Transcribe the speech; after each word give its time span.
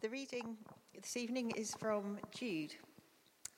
The 0.00 0.08
reading 0.08 0.56
this 0.94 1.18
evening 1.18 1.50
is 1.50 1.74
from 1.74 2.18
Jude, 2.34 2.74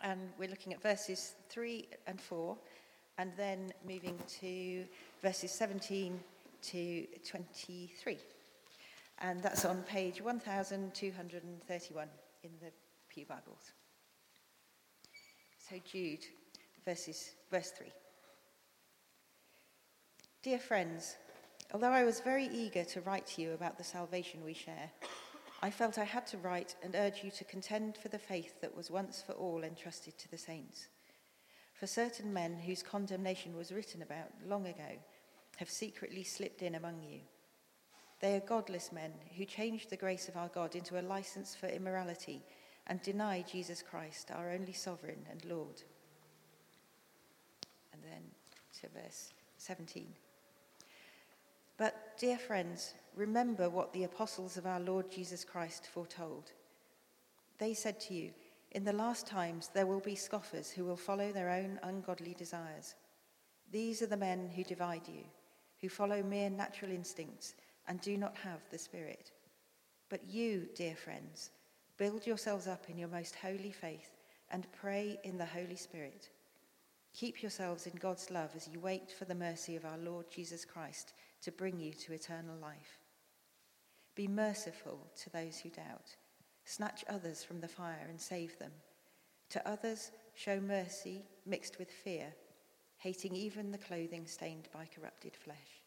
and 0.00 0.18
we're 0.36 0.50
looking 0.50 0.72
at 0.72 0.82
verses 0.82 1.36
3 1.50 1.86
and 2.08 2.20
4, 2.20 2.56
and 3.18 3.30
then 3.36 3.72
moving 3.86 4.18
to 4.40 4.84
verses 5.22 5.52
17 5.52 6.18
to 6.62 7.06
23. 7.24 8.18
And 9.20 9.40
that's 9.40 9.64
on 9.64 9.84
page 9.84 10.20
1231 10.20 12.08
in 12.42 12.50
the 12.60 12.72
Pew 13.08 13.24
Bibles. 13.24 13.70
So, 15.70 15.76
Jude, 15.84 16.26
verses, 16.84 17.36
verse 17.52 17.70
3. 17.70 17.86
Dear 20.42 20.58
friends, 20.58 21.18
although 21.72 21.92
I 21.92 22.02
was 22.02 22.18
very 22.18 22.46
eager 22.46 22.82
to 22.82 23.00
write 23.02 23.28
to 23.28 23.42
you 23.42 23.52
about 23.52 23.78
the 23.78 23.84
salvation 23.84 24.44
we 24.44 24.54
share, 24.54 24.90
I 25.64 25.70
felt 25.70 25.96
I 25.96 26.04
had 26.04 26.26
to 26.28 26.38
write 26.38 26.74
and 26.82 26.96
urge 26.96 27.22
you 27.22 27.30
to 27.30 27.44
contend 27.44 27.96
for 27.96 28.08
the 28.08 28.18
faith 28.18 28.60
that 28.60 28.76
was 28.76 28.90
once 28.90 29.22
for 29.24 29.32
all 29.34 29.62
entrusted 29.62 30.18
to 30.18 30.28
the 30.28 30.36
saints. 30.36 30.88
For 31.74 31.86
certain 31.86 32.32
men 32.32 32.58
whose 32.58 32.82
condemnation 32.82 33.56
was 33.56 33.70
written 33.70 34.02
about 34.02 34.32
long 34.44 34.66
ago 34.66 34.98
have 35.58 35.70
secretly 35.70 36.24
slipped 36.24 36.62
in 36.62 36.74
among 36.74 37.02
you. 37.02 37.20
They 38.20 38.34
are 38.36 38.40
godless 38.40 38.90
men 38.92 39.12
who 39.36 39.44
changed 39.44 39.90
the 39.90 39.96
grace 39.96 40.28
of 40.28 40.36
our 40.36 40.48
God 40.48 40.74
into 40.74 41.00
a 41.00 41.02
license 41.02 41.54
for 41.54 41.68
immorality 41.68 42.42
and 42.88 43.00
deny 43.02 43.42
Jesus 43.42 43.82
Christ, 43.82 44.32
our 44.32 44.50
only 44.50 44.72
sovereign 44.72 45.24
and 45.30 45.44
Lord. 45.44 45.82
And 47.92 48.02
then 48.02 48.22
to 48.80 48.88
verse 49.00 49.32
17. 49.58 50.06
Dear 52.18 52.38
friends, 52.38 52.94
remember 53.16 53.68
what 53.68 53.92
the 53.92 54.04
apostles 54.04 54.56
of 54.56 54.66
our 54.66 54.78
Lord 54.78 55.10
Jesus 55.10 55.44
Christ 55.44 55.86
foretold. 55.86 56.52
They 57.58 57.74
said 57.74 57.98
to 58.00 58.14
you, 58.14 58.30
In 58.72 58.84
the 58.84 58.92
last 58.92 59.26
times 59.26 59.70
there 59.72 59.86
will 59.86 60.00
be 60.00 60.14
scoffers 60.14 60.70
who 60.70 60.84
will 60.84 60.96
follow 60.96 61.32
their 61.32 61.50
own 61.50 61.80
ungodly 61.82 62.34
desires. 62.34 62.94
These 63.70 64.02
are 64.02 64.06
the 64.06 64.16
men 64.16 64.50
who 64.54 64.62
divide 64.62 65.08
you, 65.08 65.24
who 65.80 65.88
follow 65.88 66.22
mere 66.22 66.50
natural 66.50 66.92
instincts 66.92 67.54
and 67.88 68.00
do 68.00 68.16
not 68.16 68.36
have 68.36 68.60
the 68.70 68.78
Spirit. 68.78 69.32
But 70.08 70.28
you, 70.28 70.68
dear 70.74 70.94
friends, 70.94 71.50
build 71.96 72.26
yourselves 72.26 72.68
up 72.68 72.88
in 72.88 72.98
your 72.98 73.08
most 73.08 73.34
holy 73.34 73.72
faith 73.72 74.16
and 74.50 74.66
pray 74.72 75.18
in 75.24 75.38
the 75.38 75.46
Holy 75.46 75.76
Spirit. 75.76 76.28
Keep 77.14 77.42
yourselves 77.42 77.86
in 77.86 77.94
God's 77.98 78.30
love 78.30 78.50
as 78.54 78.68
you 78.68 78.78
wait 78.80 79.10
for 79.10 79.24
the 79.24 79.34
mercy 79.34 79.76
of 79.76 79.84
our 79.84 79.98
Lord 79.98 80.26
Jesus 80.30 80.64
Christ 80.64 81.14
to 81.42 81.52
bring 81.52 81.78
you 81.80 81.92
to 81.92 82.12
eternal 82.12 82.56
life. 82.60 83.00
Be 84.14 84.28
merciful 84.28 85.06
to 85.22 85.30
those 85.30 85.58
who 85.58 85.70
doubt. 85.70 86.16
Snatch 86.64 87.04
others 87.08 87.42
from 87.42 87.60
the 87.60 87.68
fire 87.68 88.06
and 88.08 88.20
save 88.20 88.58
them. 88.58 88.72
To 89.50 89.68
others, 89.68 90.12
show 90.34 90.60
mercy 90.60 91.24
mixed 91.44 91.78
with 91.78 91.90
fear, 91.90 92.32
hating 92.98 93.34
even 93.34 93.72
the 93.72 93.78
clothing 93.78 94.26
stained 94.26 94.68
by 94.72 94.86
corrupted 94.94 95.36
flesh. 95.36 95.82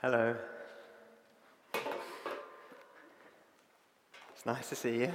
Hello. 0.00 0.36
It's 4.34 4.46
nice 4.46 4.68
to 4.68 4.76
see 4.76 5.00
you. 5.00 5.12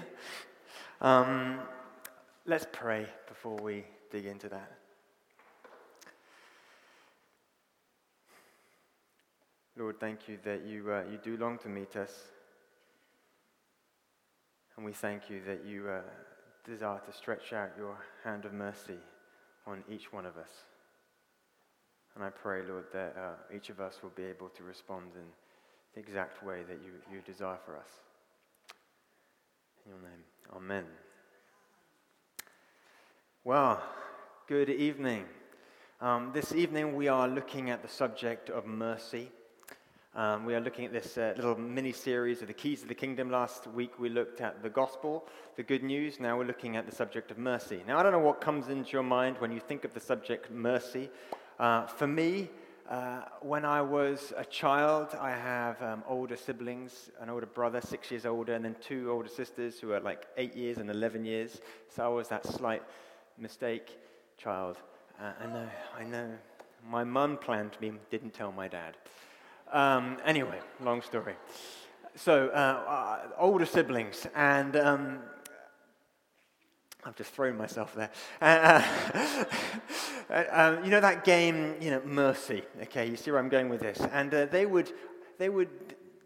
Um, 0.99 1.59
let's 2.45 2.67
pray 2.71 3.07
before 3.27 3.55
we 3.57 3.85
dig 4.11 4.25
into 4.25 4.49
that. 4.49 4.71
Lord, 9.77 9.99
thank 9.99 10.27
you 10.27 10.37
that 10.43 10.65
you, 10.65 10.91
uh, 10.91 11.03
you 11.11 11.17
do 11.17 11.37
long 11.37 11.57
to 11.59 11.69
meet 11.69 11.95
us. 11.95 12.11
And 14.75 14.85
we 14.85 14.91
thank 14.91 15.29
you 15.29 15.41
that 15.47 15.65
you 15.65 15.87
uh, 15.87 16.01
desire 16.63 16.99
to 17.05 17.13
stretch 17.13 17.53
out 17.53 17.71
your 17.77 17.97
hand 18.23 18.45
of 18.45 18.53
mercy 18.53 18.97
on 19.65 19.83
each 19.89 20.13
one 20.13 20.25
of 20.25 20.37
us. 20.37 20.49
And 22.15 22.23
I 22.23 22.29
pray, 22.29 22.61
Lord, 22.67 22.85
that 22.93 23.15
uh, 23.17 23.55
each 23.55 23.69
of 23.69 23.79
us 23.79 23.99
will 24.03 24.11
be 24.15 24.23
able 24.23 24.49
to 24.49 24.63
respond 24.63 25.11
in 25.15 25.25
the 25.95 25.99
exact 25.99 26.43
way 26.43 26.61
that 26.67 26.77
you, 26.83 26.91
you 27.11 27.21
desire 27.25 27.57
for 27.65 27.75
us. 27.75 27.89
In 29.85 29.91
your 29.91 30.01
name, 30.01 30.23
Amen. 30.55 30.85
Well, 33.45 33.83
good 34.47 34.69
evening. 34.69 35.25
Um, 35.99 36.31
this 36.33 36.53
evening 36.53 36.95
we 36.95 37.09
are 37.09 37.27
looking 37.27 37.71
at 37.71 37.81
the 37.81 37.89
subject 37.89 38.49
of 38.49 38.65
mercy. 38.65 39.33
Um, 40.15 40.45
we 40.45 40.55
are 40.55 40.61
looking 40.61 40.85
at 40.85 40.93
this 40.93 41.17
uh, 41.17 41.33
little 41.35 41.59
mini 41.59 41.91
series 41.91 42.41
of 42.41 42.47
the 42.47 42.53
keys 42.53 42.83
of 42.83 42.87
the 42.87 42.95
kingdom. 42.95 43.29
Last 43.29 43.67
week 43.67 43.99
we 43.99 44.07
looked 44.07 44.39
at 44.39 44.63
the 44.63 44.69
gospel, 44.69 45.27
the 45.57 45.63
good 45.63 45.83
news. 45.83 46.21
Now 46.21 46.37
we're 46.37 46.45
looking 46.45 46.77
at 46.77 46.85
the 46.89 46.95
subject 46.95 47.31
of 47.31 47.37
mercy. 47.37 47.81
Now, 47.85 47.99
I 47.99 48.03
don't 48.03 48.13
know 48.13 48.19
what 48.19 48.39
comes 48.39 48.69
into 48.69 48.91
your 48.91 49.03
mind 49.03 49.35
when 49.39 49.51
you 49.51 49.59
think 49.59 49.83
of 49.83 49.93
the 49.93 49.99
subject 49.99 50.49
mercy. 50.49 51.09
Uh, 51.59 51.85
for 51.85 52.07
me, 52.07 52.49
uh, 52.89 53.23
when 53.41 53.65
I 53.65 53.81
was 53.81 54.31
a 54.37 54.45
child, 54.45 55.17
I 55.19 55.31
have 55.31 55.81
um, 55.81 56.01
older 56.07 56.37
siblings, 56.37 57.11
an 57.19 57.29
older 57.29 57.45
brother, 57.45 57.81
six 57.81 58.09
years 58.09 58.25
older, 58.25 58.53
and 58.53 58.63
then 58.63 58.77
two 58.79 59.11
older 59.11 59.27
sisters 59.27 59.81
who 59.81 59.91
are 59.91 59.99
like 59.99 60.27
eight 60.37 60.55
years 60.55 60.77
and 60.77 60.89
11 60.89 61.25
years. 61.25 61.59
So 61.89 62.05
I 62.05 62.07
was 62.07 62.29
that 62.29 62.45
slight 62.45 62.83
mistake, 63.37 63.97
child. 64.37 64.77
Uh, 65.19 65.31
I 65.41 65.45
know, 65.47 65.69
I 65.99 66.03
know. 66.03 66.29
My 66.89 67.03
mum 67.03 67.37
planned 67.37 67.77
me, 67.79 67.93
didn't 68.11 68.33
tell 68.33 68.51
my 68.51 68.67
dad. 68.67 68.97
Um, 69.71 70.17
anyway, 70.25 70.59
long 70.81 71.01
story. 71.01 71.35
So, 72.15 72.49
uh, 72.49 72.83
uh, 72.87 73.19
older 73.39 73.65
siblings, 73.65 74.27
and 74.35 74.75
um, 74.75 75.19
I've 77.03 77.15
just 77.15 77.31
thrown 77.31 77.57
myself 77.57 77.95
there. 77.95 78.11
Uh, 78.41 78.83
uh 80.29 80.43
um, 80.51 80.83
you 80.83 80.89
know 80.91 81.01
that 81.01 81.23
game, 81.23 81.75
you 81.81 81.91
know, 81.91 82.01
Mercy. 82.05 82.63
Okay, 82.83 83.09
you 83.09 83.15
see 83.15 83.31
where 83.31 83.39
I'm 83.39 83.49
going 83.49 83.69
with 83.69 83.81
this. 83.81 83.99
And 84.11 84.33
uh, 84.33 84.45
they 84.45 84.65
would, 84.65 84.91
they 85.37 85.49
would 85.49 85.69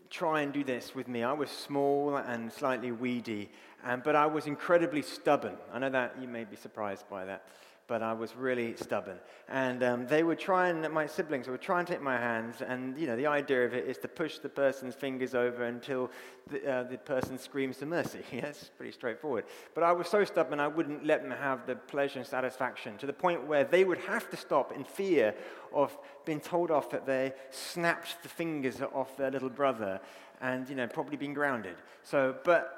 try 0.09 0.41
and 0.41 0.53
do 0.53 0.63
this 0.63 0.93
with 0.93 1.07
me. 1.07 1.23
I 1.23 1.33
was 1.33 1.49
small 1.49 2.17
and 2.17 2.51
slightly 2.51 2.91
weedy, 2.91 3.49
um, 3.83 4.01
but 4.03 4.15
I 4.15 4.25
was 4.25 4.47
incredibly 4.47 5.01
stubborn. 5.01 5.57
I 5.73 5.79
know 5.79 5.89
that 5.89 6.15
you 6.21 6.27
may 6.27 6.43
be 6.43 6.55
surprised 6.55 7.09
by 7.09 7.25
that, 7.25 7.43
but 7.87 8.03
I 8.03 8.11
was 8.11 8.35
really 8.35 8.75
stubborn. 8.75 9.17
And 9.47 9.81
um, 9.81 10.07
they 10.07 10.23
would 10.23 10.39
try 10.39 10.67
and, 10.67 10.87
my 10.91 11.07
siblings 11.07 11.47
would 11.47 11.61
try 11.61 11.79
and 11.79 11.87
take 11.87 12.01
my 12.01 12.17
hands, 12.17 12.61
and, 12.61 12.97
you 12.97 13.07
know, 13.07 13.15
the 13.15 13.27
idea 13.27 13.65
of 13.65 13.73
it 13.73 13.87
is 13.87 13.97
to 13.99 14.09
push 14.09 14.39
the 14.39 14.49
person's 14.49 14.93
fingers 14.93 15.33
over 15.33 15.63
until 15.63 16.11
the, 16.49 16.69
uh, 16.69 16.83
the 16.83 16.97
person 16.97 17.37
screams 17.37 17.77
for 17.77 17.85
mercy. 17.85 18.23
it's 18.31 18.69
pretty 18.75 18.91
straightforward. 18.91 19.45
But 19.73 19.83
I 19.83 19.93
was 19.93 20.07
so 20.09 20.25
stubborn, 20.25 20.59
I 20.59 20.67
wouldn't 20.67 21.05
let 21.05 21.21
them 21.21 21.31
have 21.31 21.65
the 21.65 21.75
pleasure 21.75 22.19
and 22.19 22.27
satisfaction 22.27 22.97
to 22.97 23.05
the 23.05 23.13
point 23.13 23.47
where 23.47 23.63
they 23.63 23.85
would 23.85 23.99
have 23.99 24.29
to 24.31 24.37
stop 24.37 24.73
in 24.73 24.83
fear 24.83 25.33
of 25.73 25.97
being 26.25 26.41
told 26.41 26.71
off 26.71 26.89
that 26.89 27.05
they 27.05 27.33
snapped 27.51 28.21
the 28.21 28.29
fingers 28.29 28.81
off 28.81 29.15
their 29.15 29.31
little 29.31 29.49
brother 29.49 30.01
and, 30.41 30.69
you 30.69 30.75
know, 30.75 30.87
probably 30.87 31.15
being 31.15 31.33
grounded. 31.33 31.75
So, 32.03 32.35
but 32.43 32.76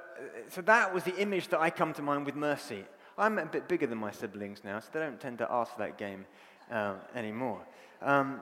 so 0.50 0.62
that 0.62 0.94
was 0.94 1.04
the 1.04 1.16
image 1.18 1.48
that 1.50 1.60
I 1.60 1.70
come 1.70 1.94
to 1.94 2.02
mind 2.02 2.26
with 2.26 2.36
mercy. 2.36 2.84
I'm 3.18 3.38
a 3.38 3.46
bit 3.46 3.68
bigger 3.68 3.88
than 3.88 3.98
my 3.98 4.12
siblings 4.12 4.64
now, 4.64 4.80
so 4.80 4.88
they 4.94 5.00
don't 5.00 5.20
tend 5.20 5.38
to 5.40 5.52
ask 5.52 5.76
that 5.78 5.98
game 5.98 6.26
uh, 6.72 6.96
anymore. 7.16 7.62
Um, 8.02 8.42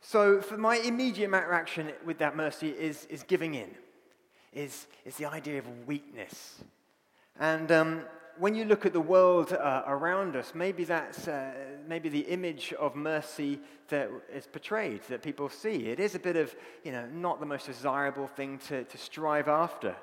so 0.00 0.40
for 0.40 0.58
my 0.58 0.76
immediate 0.76 1.30
reaction 1.30 1.92
with 2.04 2.18
that 2.18 2.36
mercy 2.36 2.70
is, 2.70 3.06
is 3.06 3.22
giving 3.22 3.54
in, 3.54 3.70
is, 4.52 4.86
is 5.04 5.16
the 5.16 5.26
idea 5.26 5.58
of 5.58 5.86
weakness. 5.86 6.62
And 7.38 7.70
um, 7.72 8.02
when 8.38 8.54
you 8.54 8.64
look 8.64 8.84
at 8.84 8.92
the 8.92 9.00
world 9.00 9.52
uh, 9.52 9.82
around 9.86 10.36
us, 10.36 10.52
maybe 10.54 10.84
that's 10.84 11.28
uh, 11.28 11.52
maybe 11.86 12.08
the 12.08 12.20
image 12.20 12.72
of 12.74 12.96
mercy 12.96 13.60
that 13.88 14.10
is 14.32 14.46
portrayed, 14.46 15.02
that 15.08 15.22
people 15.22 15.48
see. 15.48 15.86
It 15.86 16.00
is 16.00 16.14
a 16.14 16.18
bit 16.18 16.36
of, 16.36 16.54
you 16.82 16.92
know, 16.92 17.06
not 17.06 17.40
the 17.40 17.46
most 17.46 17.66
desirable 17.66 18.26
thing 18.26 18.58
to, 18.68 18.84
to 18.84 18.98
strive 18.98 19.48
after. 19.48 19.94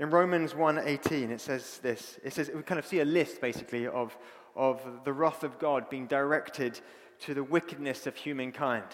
In 0.00 0.08
Romans 0.08 0.54
1.18, 0.54 1.28
it 1.28 1.42
says 1.42 1.78
this. 1.82 2.18
It 2.24 2.32
says, 2.32 2.50
we 2.54 2.62
kind 2.62 2.78
of 2.78 2.86
see 2.86 3.00
a 3.00 3.04
list, 3.04 3.38
basically, 3.42 3.86
of, 3.86 4.16
of 4.56 4.80
the 5.04 5.12
wrath 5.12 5.44
of 5.44 5.58
God 5.58 5.90
being 5.90 6.06
directed 6.06 6.80
to 7.18 7.34
the 7.34 7.44
wickedness 7.44 8.06
of 8.06 8.16
humankind. 8.16 8.86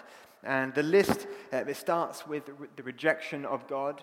And 0.43 0.75
the 0.75 0.83
list, 0.83 1.29
uh, 1.53 1.59
it 1.59 1.77
starts 1.77 2.27
with 2.27 2.51
the 2.75 2.83
rejection 2.83 3.45
of 3.45 3.69
God, 3.69 4.03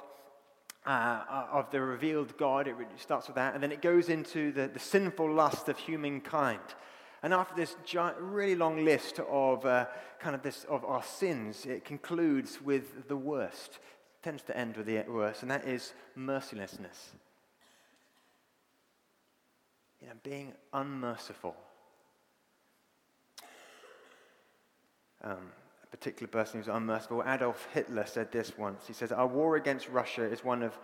uh, 0.85 1.45
of 1.51 1.69
the 1.71 1.81
revealed 1.81 2.37
God. 2.37 2.69
It 2.69 2.75
starts 2.95 3.27
with 3.27 3.35
that. 3.35 3.53
And 3.53 3.61
then 3.61 3.73
it 3.73 3.81
goes 3.81 4.07
into 4.07 4.53
the, 4.53 4.69
the 4.69 4.79
sinful 4.79 5.29
lust 5.29 5.67
of 5.67 5.77
humankind. 5.77 6.61
And 7.21 7.33
after 7.33 7.53
this 7.53 7.75
giant, 7.85 8.15
really 8.17 8.55
long 8.55 8.85
list 8.85 9.19
of 9.29 9.65
uh, 9.65 9.87
kind 10.21 10.35
of 10.35 10.41
this 10.41 10.63
of 10.69 10.85
our 10.85 11.03
sins, 11.03 11.65
it 11.65 11.83
concludes 11.83 12.61
with 12.61 13.09
the 13.09 13.17
worst 13.17 13.79
tends 14.23 14.41
to 14.43 14.57
end 14.57 14.77
with 14.77 14.85
the 14.85 15.03
worst, 15.07 15.41
and 15.41 15.51
that 15.51 15.67
is 15.67 15.93
mercilessness. 16.15 17.11
You 20.01 20.07
know, 20.07 20.13
being 20.23 20.53
unmerciful. 20.73 21.55
Um, 25.23 25.51
a 25.83 25.87
particular 25.87 26.27
person 26.27 26.59
who's 26.59 26.67
unmerciful. 26.67 27.23
Adolf 27.25 27.67
Hitler 27.73 28.05
said 28.05 28.31
this 28.31 28.57
once. 28.57 28.87
He 28.87 28.93
says, 28.93 29.11
Our 29.11 29.27
war 29.27 29.55
against 29.55 29.89
Russia 29.89 30.23
is 30.23 30.43
one 30.43 30.63
of 30.63 30.77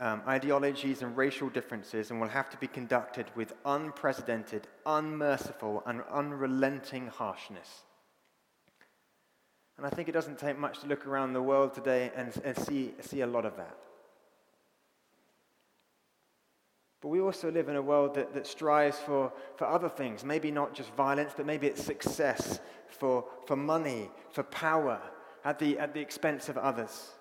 um, 0.00 0.22
ideologies 0.26 1.02
and 1.02 1.16
racial 1.16 1.48
differences 1.48 2.10
and 2.10 2.20
will 2.20 2.28
have 2.28 2.50
to 2.50 2.56
be 2.58 2.66
conducted 2.66 3.26
with 3.34 3.52
unprecedented, 3.64 4.68
unmerciful, 4.86 5.82
and 5.86 6.02
unrelenting 6.10 7.08
harshness. 7.08 7.84
And 9.78 9.86
I 9.86 9.90
think 9.90 10.08
it 10.08 10.12
doesn't 10.12 10.38
take 10.38 10.58
much 10.58 10.80
to 10.80 10.86
look 10.86 11.06
around 11.06 11.32
the 11.32 11.42
world 11.42 11.72
today 11.72 12.10
and, 12.14 12.32
and 12.44 12.58
see, 12.58 12.92
see 13.00 13.20
a 13.20 13.26
lot 13.26 13.46
of 13.46 13.56
that. 13.56 13.76
But 17.00 17.08
we 17.08 17.20
also 17.20 17.50
live 17.50 17.68
in 17.68 17.76
a 17.76 17.82
world 17.82 18.14
that, 18.14 18.34
that 18.34 18.44
strives 18.44 18.98
for, 18.98 19.32
for 19.56 19.68
other 19.68 19.88
things, 19.88 20.24
maybe 20.24 20.50
not 20.50 20.74
just 20.74 20.92
violence, 20.94 21.32
but 21.36 21.46
maybe 21.46 21.68
it's 21.68 21.82
success, 21.82 22.58
for, 22.88 23.24
for 23.46 23.54
money, 23.54 24.10
for 24.32 24.42
power, 24.42 25.00
at 25.44 25.60
the, 25.60 25.78
at 25.78 25.94
the 25.94 26.00
expense 26.00 26.48
of 26.48 26.58
others. 26.58 27.12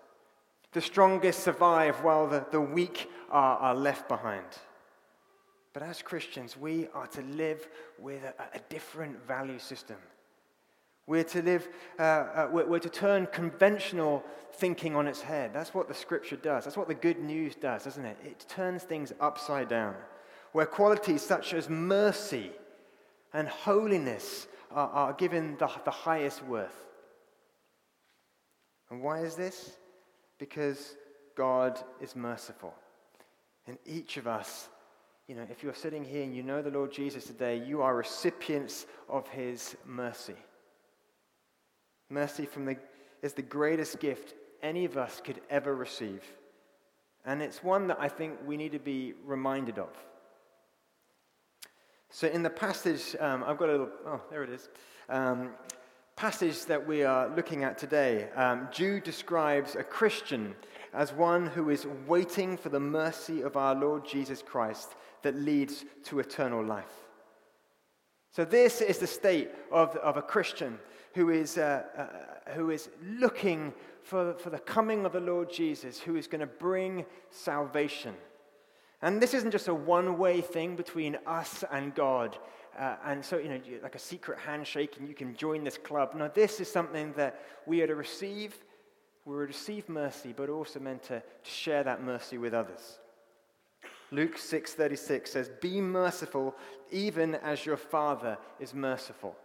The 0.71 0.81
strongest 0.81 1.43
survive 1.43 2.03
while 2.03 2.27
the, 2.27 2.43
the 2.51 2.59
weak 2.59 3.07
are, 3.29 3.57
are 3.57 3.75
left 3.75 4.07
behind. 4.07 4.45
But 5.73 5.83
as 5.83 6.01
Christians, 6.01 6.57
we 6.57 6.87
are 6.95 7.07
to 7.07 7.21
live 7.21 7.67
with 7.99 8.23
a, 8.23 8.33
a 8.57 8.59
different 8.67 9.23
value 9.27 9.59
system. 9.59 9.97
We're 11.07 11.23
to 11.23 11.41
live, 11.41 11.69
uh, 11.97 12.01
uh, 12.01 12.49
we're, 12.51 12.67
we're, 12.67 12.79
to 12.79 12.89
turn 12.89 13.27
conventional 13.27 14.23
thinking 14.53 14.95
on 14.95 15.07
its 15.07 15.21
head. 15.21 15.51
That's 15.53 15.73
what 15.73 15.87
the 15.87 15.93
scripture 15.93 16.35
does. 16.35 16.65
That's 16.65 16.75
what 16.75 16.89
the 16.89 16.95
good 16.95 17.19
news 17.19 17.55
does, 17.55 17.85
doesn't 17.85 18.05
it? 18.05 18.17
It 18.25 18.45
turns 18.49 18.83
things 18.83 19.13
upside 19.21 19.69
down. 19.69 19.95
Where 20.51 20.65
qualities 20.65 21.21
such 21.21 21.53
as 21.53 21.69
mercy 21.69 22.51
and 23.33 23.47
holiness 23.47 24.47
are, 24.71 24.89
are 24.89 25.13
given 25.13 25.55
the, 25.59 25.69
the 25.85 25.91
highest 25.91 26.43
worth. 26.43 26.75
And 28.89 29.01
why 29.01 29.21
is 29.21 29.35
this? 29.35 29.77
Because 30.39 30.95
God 31.35 31.79
is 32.01 32.15
merciful. 32.15 32.73
And 33.65 33.77
each 33.85 34.17
of 34.17 34.27
us, 34.27 34.67
you 35.27 35.35
know, 35.35 35.45
if 35.49 35.63
you're 35.63 35.73
sitting 35.73 36.03
here 36.03 36.23
and 36.23 36.35
you 36.35 36.43
know 36.43 36.61
the 36.61 36.71
Lord 36.71 36.91
Jesus 36.91 37.25
today, 37.25 37.61
you 37.65 37.81
are 37.81 37.95
recipients 37.95 38.85
of 39.07 39.27
his 39.29 39.77
mercy. 39.85 40.35
Mercy 42.09 42.45
from 42.45 42.65
the, 42.65 42.77
is 43.21 43.33
the 43.33 43.41
greatest 43.41 43.99
gift 43.99 44.33
any 44.61 44.85
of 44.85 44.97
us 44.97 45.21
could 45.23 45.41
ever 45.49 45.75
receive. 45.75 46.23
And 47.25 47.41
it's 47.41 47.63
one 47.63 47.87
that 47.87 47.97
I 47.99 48.07
think 48.07 48.37
we 48.45 48.57
need 48.57 48.71
to 48.71 48.79
be 48.79 49.13
reminded 49.25 49.77
of. 49.77 49.89
So, 52.09 52.27
in 52.27 52.41
the 52.41 52.49
passage, 52.49 53.15
um, 53.19 53.43
I've 53.45 53.57
got 53.57 53.67
a 53.67 53.71
little, 53.73 53.89
oh, 54.05 54.21
there 54.31 54.43
it 54.43 54.49
is. 54.49 54.69
Um, 55.09 55.51
passage 56.15 56.65
that 56.65 56.87
we 56.87 57.03
are 57.03 57.27
looking 57.35 57.65
at 57.65 57.77
today, 57.77 58.29
um, 58.35 58.69
Jude 58.71 59.03
describes 59.03 59.75
a 59.75 59.83
Christian 59.83 60.55
as 60.93 61.11
one 61.11 61.47
who 61.47 61.69
is 61.69 61.85
waiting 62.07 62.55
for 62.55 62.69
the 62.69 62.79
mercy 62.79 63.41
of 63.41 63.57
our 63.57 63.75
Lord 63.75 64.07
Jesus 64.07 64.41
Christ 64.41 64.95
that 65.21 65.35
leads 65.35 65.83
to 66.05 66.19
eternal 66.19 66.63
life. 66.63 67.07
So, 68.31 68.45
this 68.45 68.79
is 68.79 68.99
the 68.99 69.07
state 69.07 69.51
of, 69.69 69.95
of 69.97 70.15
a 70.15 70.21
Christian 70.21 70.79
who 71.13 71.29
is, 71.29 71.57
uh, 71.57 71.83
uh, 71.97 72.51
who 72.51 72.69
is 72.69 72.89
looking 73.03 73.73
for, 74.03 74.33
for 74.35 74.49
the 74.49 74.59
coming 74.59 75.05
of 75.05 75.13
the 75.13 75.19
Lord 75.19 75.51
Jesus, 75.51 75.99
who 75.99 76.15
is 76.15 76.27
going 76.27 76.41
to 76.41 76.47
bring 76.47 77.05
salvation. 77.29 78.13
And 79.01 79.21
this 79.21 79.33
isn't 79.33 79.51
just 79.51 79.67
a 79.67 79.73
one 79.73 80.17
way 80.17 80.41
thing 80.41 80.75
between 80.75 81.17
us 81.25 81.63
and 81.71 81.93
God. 81.93 82.37
Uh, 82.77 82.95
and 83.05 83.25
so, 83.25 83.37
you 83.37 83.49
know, 83.49 83.59
like 83.81 83.95
a 83.95 83.99
secret 83.99 84.39
handshake 84.39 84.97
and 84.99 85.07
you 85.07 85.15
can 85.15 85.35
join 85.35 85.63
this 85.63 85.77
club. 85.77 86.13
No, 86.15 86.29
this 86.33 86.59
is 86.59 86.71
something 86.71 87.13
that 87.13 87.41
we 87.65 87.81
are 87.81 87.87
to 87.87 87.95
receive. 87.95 88.55
We're 89.25 89.41
to 89.41 89.47
receive 89.47 89.89
mercy, 89.89 90.33
but 90.35 90.49
also 90.49 90.79
meant 90.79 91.03
to, 91.03 91.19
to 91.19 91.49
share 91.49 91.83
that 91.83 92.03
mercy 92.03 92.37
with 92.37 92.53
others. 92.53 92.99
Luke 94.11 94.37
6:36 94.37 95.31
says, 95.31 95.49
"Be 95.49 95.81
merciful 95.81 96.55
even 96.91 97.35
as 97.35 97.65
your 97.65 97.77
Father 97.77 98.37
is 98.59 98.73
merciful." 98.73 99.35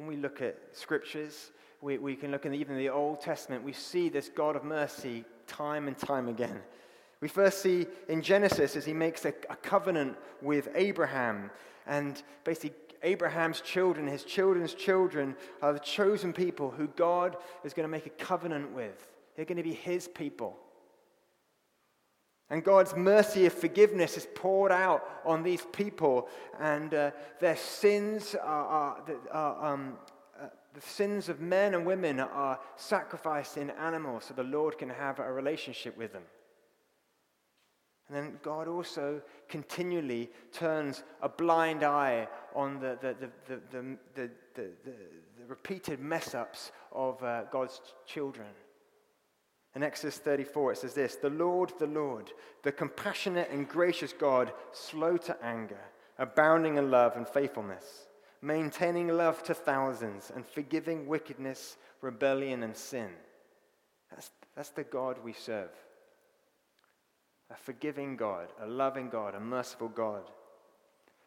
When 0.00 0.08
we 0.08 0.16
look 0.16 0.40
at 0.40 0.56
scriptures, 0.72 1.50
we, 1.82 1.98
we 1.98 2.16
can 2.16 2.30
look 2.30 2.46
in 2.46 2.52
the, 2.52 2.58
even 2.58 2.74
the 2.78 2.88
Old 2.88 3.20
Testament, 3.20 3.62
we 3.62 3.74
see 3.74 4.08
this 4.08 4.30
God 4.30 4.56
of 4.56 4.64
mercy 4.64 5.26
time 5.46 5.88
and 5.88 5.98
time 5.98 6.26
again. 6.26 6.58
We 7.20 7.28
first 7.28 7.60
see 7.60 7.86
in 8.08 8.22
Genesis 8.22 8.76
as 8.76 8.86
he 8.86 8.94
makes 8.94 9.26
a, 9.26 9.34
a 9.50 9.56
covenant 9.56 10.16
with 10.40 10.70
Abraham, 10.74 11.50
and 11.86 12.22
basically 12.44 12.72
Abraham's 13.02 13.60
children, 13.60 14.06
his 14.06 14.24
children's 14.24 14.72
children, 14.72 15.36
are 15.60 15.74
the 15.74 15.78
chosen 15.78 16.32
people 16.32 16.70
who 16.70 16.86
God 16.96 17.36
is 17.62 17.74
going 17.74 17.84
to 17.84 17.92
make 17.92 18.06
a 18.06 18.24
covenant 18.24 18.72
with. 18.72 19.06
They're 19.36 19.44
going 19.44 19.58
to 19.58 19.62
be 19.62 19.74
his 19.74 20.08
people. 20.08 20.56
And 22.50 22.64
God's 22.64 22.96
mercy 22.96 23.46
of 23.46 23.52
forgiveness 23.52 24.16
is 24.16 24.26
poured 24.34 24.72
out 24.72 25.08
on 25.24 25.44
these 25.44 25.64
people, 25.72 26.28
and 26.58 26.92
uh, 26.92 27.12
their 27.38 27.56
sins 27.56 28.34
are, 28.34 28.66
are, 28.66 29.04
are 29.30 29.72
um, 29.72 29.96
uh, 30.40 30.46
the 30.74 30.80
sins 30.80 31.28
of 31.28 31.40
men 31.40 31.74
and 31.74 31.86
women 31.86 32.18
are 32.18 32.58
sacrificed 32.74 33.56
in 33.56 33.70
animals 33.70 34.24
so 34.24 34.34
the 34.34 34.42
Lord 34.42 34.78
can 34.78 34.90
have 34.90 35.20
a 35.20 35.32
relationship 35.32 35.96
with 35.96 36.12
them. 36.12 36.24
And 38.08 38.16
then 38.16 38.38
God 38.42 38.66
also 38.66 39.22
continually 39.48 40.28
turns 40.50 41.04
a 41.22 41.28
blind 41.28 41.84
eye 41.84 42.26
on 42.56 42.80
the, 42.80 42.98
the, 43.00 43.14
the, 43.46 43.60
the, 44.16 44.30
repeated 45.46 46.00
mess 46.00 46.34
ups 46.34 46.72
of 46.92 47.22
uh, 47.22 47.42
God's 47.52 47.80
children. 48.06 48.48
In 49.74 49.82
Exodus 49.84 50.18
34, 50.18 50.72
it 50.72 50.78
says 50.78 50.94
this 50.94 51.16
The 51.16 51.30
Lord, 51.30 51.72
the 51.78 51.86
Lord, 51.86 52.32
the 52.62 52.72
compassionate 52.72 53.50
and 53.50 53.68
gracious 53.68 54.12
God, 54.12 54.52
slow 54.72 55.16
to 55.18 55.44
anger, 55.44 55.80
abounding 56.18 56.76
in 56.76 56.90
love 56.90 57.16
and 57.16 57.26
faithfulness, 57.26 58.06
maintaining 58.42 59.08
love 59.08 59.42
to 59.44 59.54
thousands, 59.54 60.32
and 60.34 60.44
forgiving 60.44 61.06
wickedness, 61.06 61.76
rebellion, 62.00 62.62
and 62.62 62.76
sin. 62.76 63.10
That's, 64.10 64.30
that's 64.56 64.70
the 64.70 64.84
God 64.84 65.18
we 65.24 65.32
serve. 65.32 65.70
A 67.50 67.56
forgiving 67.56 68.16
God, 68.16 68.48
a 68.60 68.66
loving 68.66 69.08
God, 69.08 69.34
a 69.34 69.40
merciful 69.40 69.88
God. 69.88 70.22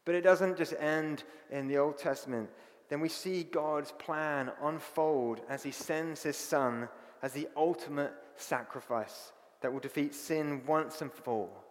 But 0.05 0.15
it 0.15 0.21
doesn't 0.21 0.57
just 0.57 0.73
end 0.79 1.23
in 1.49 1.67
the 1.67 1.77
Old 1.77 1.97
Testament. 1.97 2.49
Then 2.89 2.99
we 2.99 3.09
see 3.09 3.43
God's 3.43 3.93
plan 3.93 4.51
unfold 4.61 5.41
as 5.47 5.63
he 5.63 5.71
sends 5.71 6.23
his 6.23 6.35
son 6.35 6.89
as 7.23 7.31
the 7.31 7.47
ultimate 7.55 8.13
sacrifice 8.35 9.31
that 9.61 9.71
will 9.71 9.79
defeat 9.79 10.13
sin 10.13 10.61
once 10.67 11.01
and 11.01 11.11
for 11.11 11.23
all. 11.31 11.63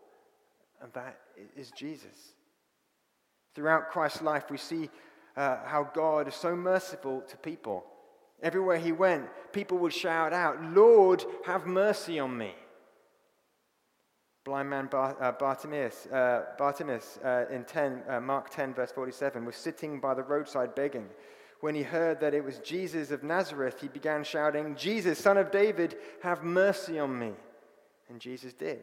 And 0.81 0.93
that 0.95 1.19
is 1.55 1.71
Jesus. 1.71 2.35
Throughout 3.55 3.91
Christ's 3.91 4.23
life, 4.23 4.51
we 4.51 4.57
see 4.57 4.89
uh, 5.37 5.59
how 5.65 5.91
God 5.95 6.27
is 6.27 6.35
so 6.35 6.57
merciful 6.57 7.21
to 7.29 7.37
people. 7.37 7.85
Everywhere 8.43 8.79
he 8.79 8.93
went, 8.93 9.27
people 9.53 9.77
would 9.79 9.93
shout 9.93 10.33
out, 10.33 10.61
Lord, 10.73 11.25
have 11.45 11.67
mercy 11.67 12.19
on 12.19 12.37
me. 12.37 12.55
Blind 14.45 14.71
man 14.71 14.87
Bar- 14.87 15.17
uh, 15.21 15.33
Bartimaeus, 15.33 16.07
uh, 16.07 16.47
Bartimaeus 16.59 17.19
uh, 17.23 17.45
in 17.51 17.65
10, 17.65 18.03
uh, 18.09 18.21
Mark 18.21 18.51
10, 18.51 18.75
verse 18.75 18.91
47, 18.91 19.45
was 19.45 19.55
sitting 19.55 20.01
by 20.01 20.15
the 20.15 20.23
roadside 20.23 20.75
begging. 20.75 21.09
When 21.63 21.77
he 21.77 21.85
heard 21.85 22.19
that 22.19 22.35
it 22.35 22.43
was 22.43 22.59
Jesus 22.59 23.13
of 23.13 23.23
Nazareth, 23.23 23.81
he 23.81 23.87
began 23.87 24.25
shouting, 24.25 24.75
Jesus, 24.75 25.21
son 25.21 25.37
of 25.37 25.53
David, 25.53 25.97
have 26.21 26.43
mercy 26.43 26.99
on 26.99 27.17
me. 27.17 27.31
And 28.09 28.19
Jesus 28.19 28.53
did. 28.53 28.83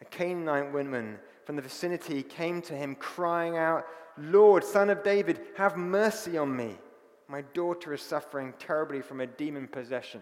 A 0.00 0.04
Canaanite 0.04 0.72
woman 0.72 1.18
from 1.44 1.56
the 1.56 1.62
vicinity 1.62 2.22
came 2.22 2.62
to 2.62 2.76
him, 2.76 2.94
crying 2.94 3.56
out, 3.56 3.86
Lord, 4.18 4.62
son 4.62 4.88
of 4.88 5.02
David, 5.02 5.40
have 5.56 5.76
mercy 5.76 6.38
on 6.38 6.56
me. 6.56 6.78
My 7.26 7.42
daughter 7.42 7.92
is 7.92 8.02
suffering 8.02 8.54
terribly 8.60 9.02
from 9.02 9.20
a 9.20 9.26
demon 9.26 9.66
possession. 9.66 10.20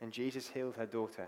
And 0.00 0.12
Jesus 0.12 0.46
healed 0.46 0.76
her 0.76 0.86
daughter. 0.86 1.26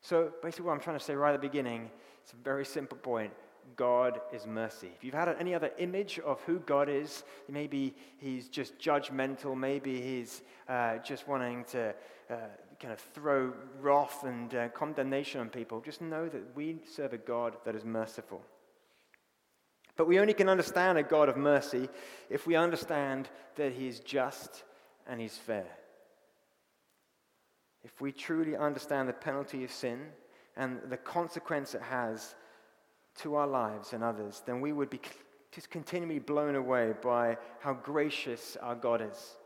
So, 0.00 0.32
basically, 0.42 0.66
what 0.66 0.72
I'm 0.72 0.80
trying 0.80 0.98
to 0.98 1.04
say 1.04 1.14
right 1.14 1.32
at 1.32 1.40
the 1.40 1.48
beginning, 1.48 1.92
it's 2.24 2.32
a 2.32 2.36
very 2.42 2.64
simple 2.64 2.98
point. 2.98 3.32
God 3.76 4.20
is 4.32 4.46
mercy. 4.46 4.90
If 4.96 5.04
you've 5.04 5.14
had 5.14 5.34
any 5.38 5.54
other 5.54 5.70
image 5.78 6.18
of 6.20 6.40
who 6.42 6.58
God 6.60 6.88
is, 6.88 7.24
maybe 7.48 7.94
he's 8.18 8.48
just 8.48 8.78
judgmental, 8.78 9.56
maybe 9.56 10.00
he's 10.00 10.42
uh, 10.68 10.98
just 10.98 11.28
wanting 11.28 11.64
to 11.72 11.94
uh, 12.30 12.34
kind 12.80 12.92
of 12.92 13.00
throw 13.00 13.52
wrath 13.80 14.24
and 14.24 14.54
uh, 14.54 14.68
condemnation 14.68 15.40
on 15.40 15.48
people, 15.48 15.80
just 15.80 16.00
know 16.00 16.28
that 16.28 16.54
we 16.54 16.78
serve 16.94 17.12
a 17.12 17.18
God 17.18 17.56
that 17.64 17.74
is 17.74 17.84
merciful. 17.84 18.42
But 19.96 20.06
we 20.06 20.20
only 20.20 20.34
can 20.34 20.48
understand 20.48 20.96
a 20.96 21.02
God 21.02 21.28
of 21.28 21.36
mercy 21.36 21.88
if 22.30 22.46
we 22.46 22.54
understand 22.54 23.28
that 23.56 23.72
he 23.72 23.88
is 23.88 23.98
just 24.00 24.62
and 25.08 25.20
he's 25.20 25.36
fair. 25.36 25.66
If 27.82 28.00
we 28.00 28.12
truly 28.12 28.56
understand 28.56 29.08
the 29.08 29.12
penalty 29.12 29.64
of 29.64 29.72
sin 29.72 30.06
and 30.56 30.80
the 30.88 30.96
consequence 30.96 31.74
it 31.74 31.82
has 31.82 32.34
to 33.18 33.34
our 33.36 33.46
lives 33.46 33.92
and 33.92 34.02
others, 34.02 34.42
then 34.46 34.60
we 34.60 34.72
would 34.72 34.90
be 34.90 35.00
just 35.50 35.70
continually 35.70 36.18
blown 36.18 36.54
away 36.54 36.94
by 37.02 37.36
how 37.60 37.74
gracious 37.74 38.56
our 38.60 38.74
God 38.74 39.02
is. 39.02 39.36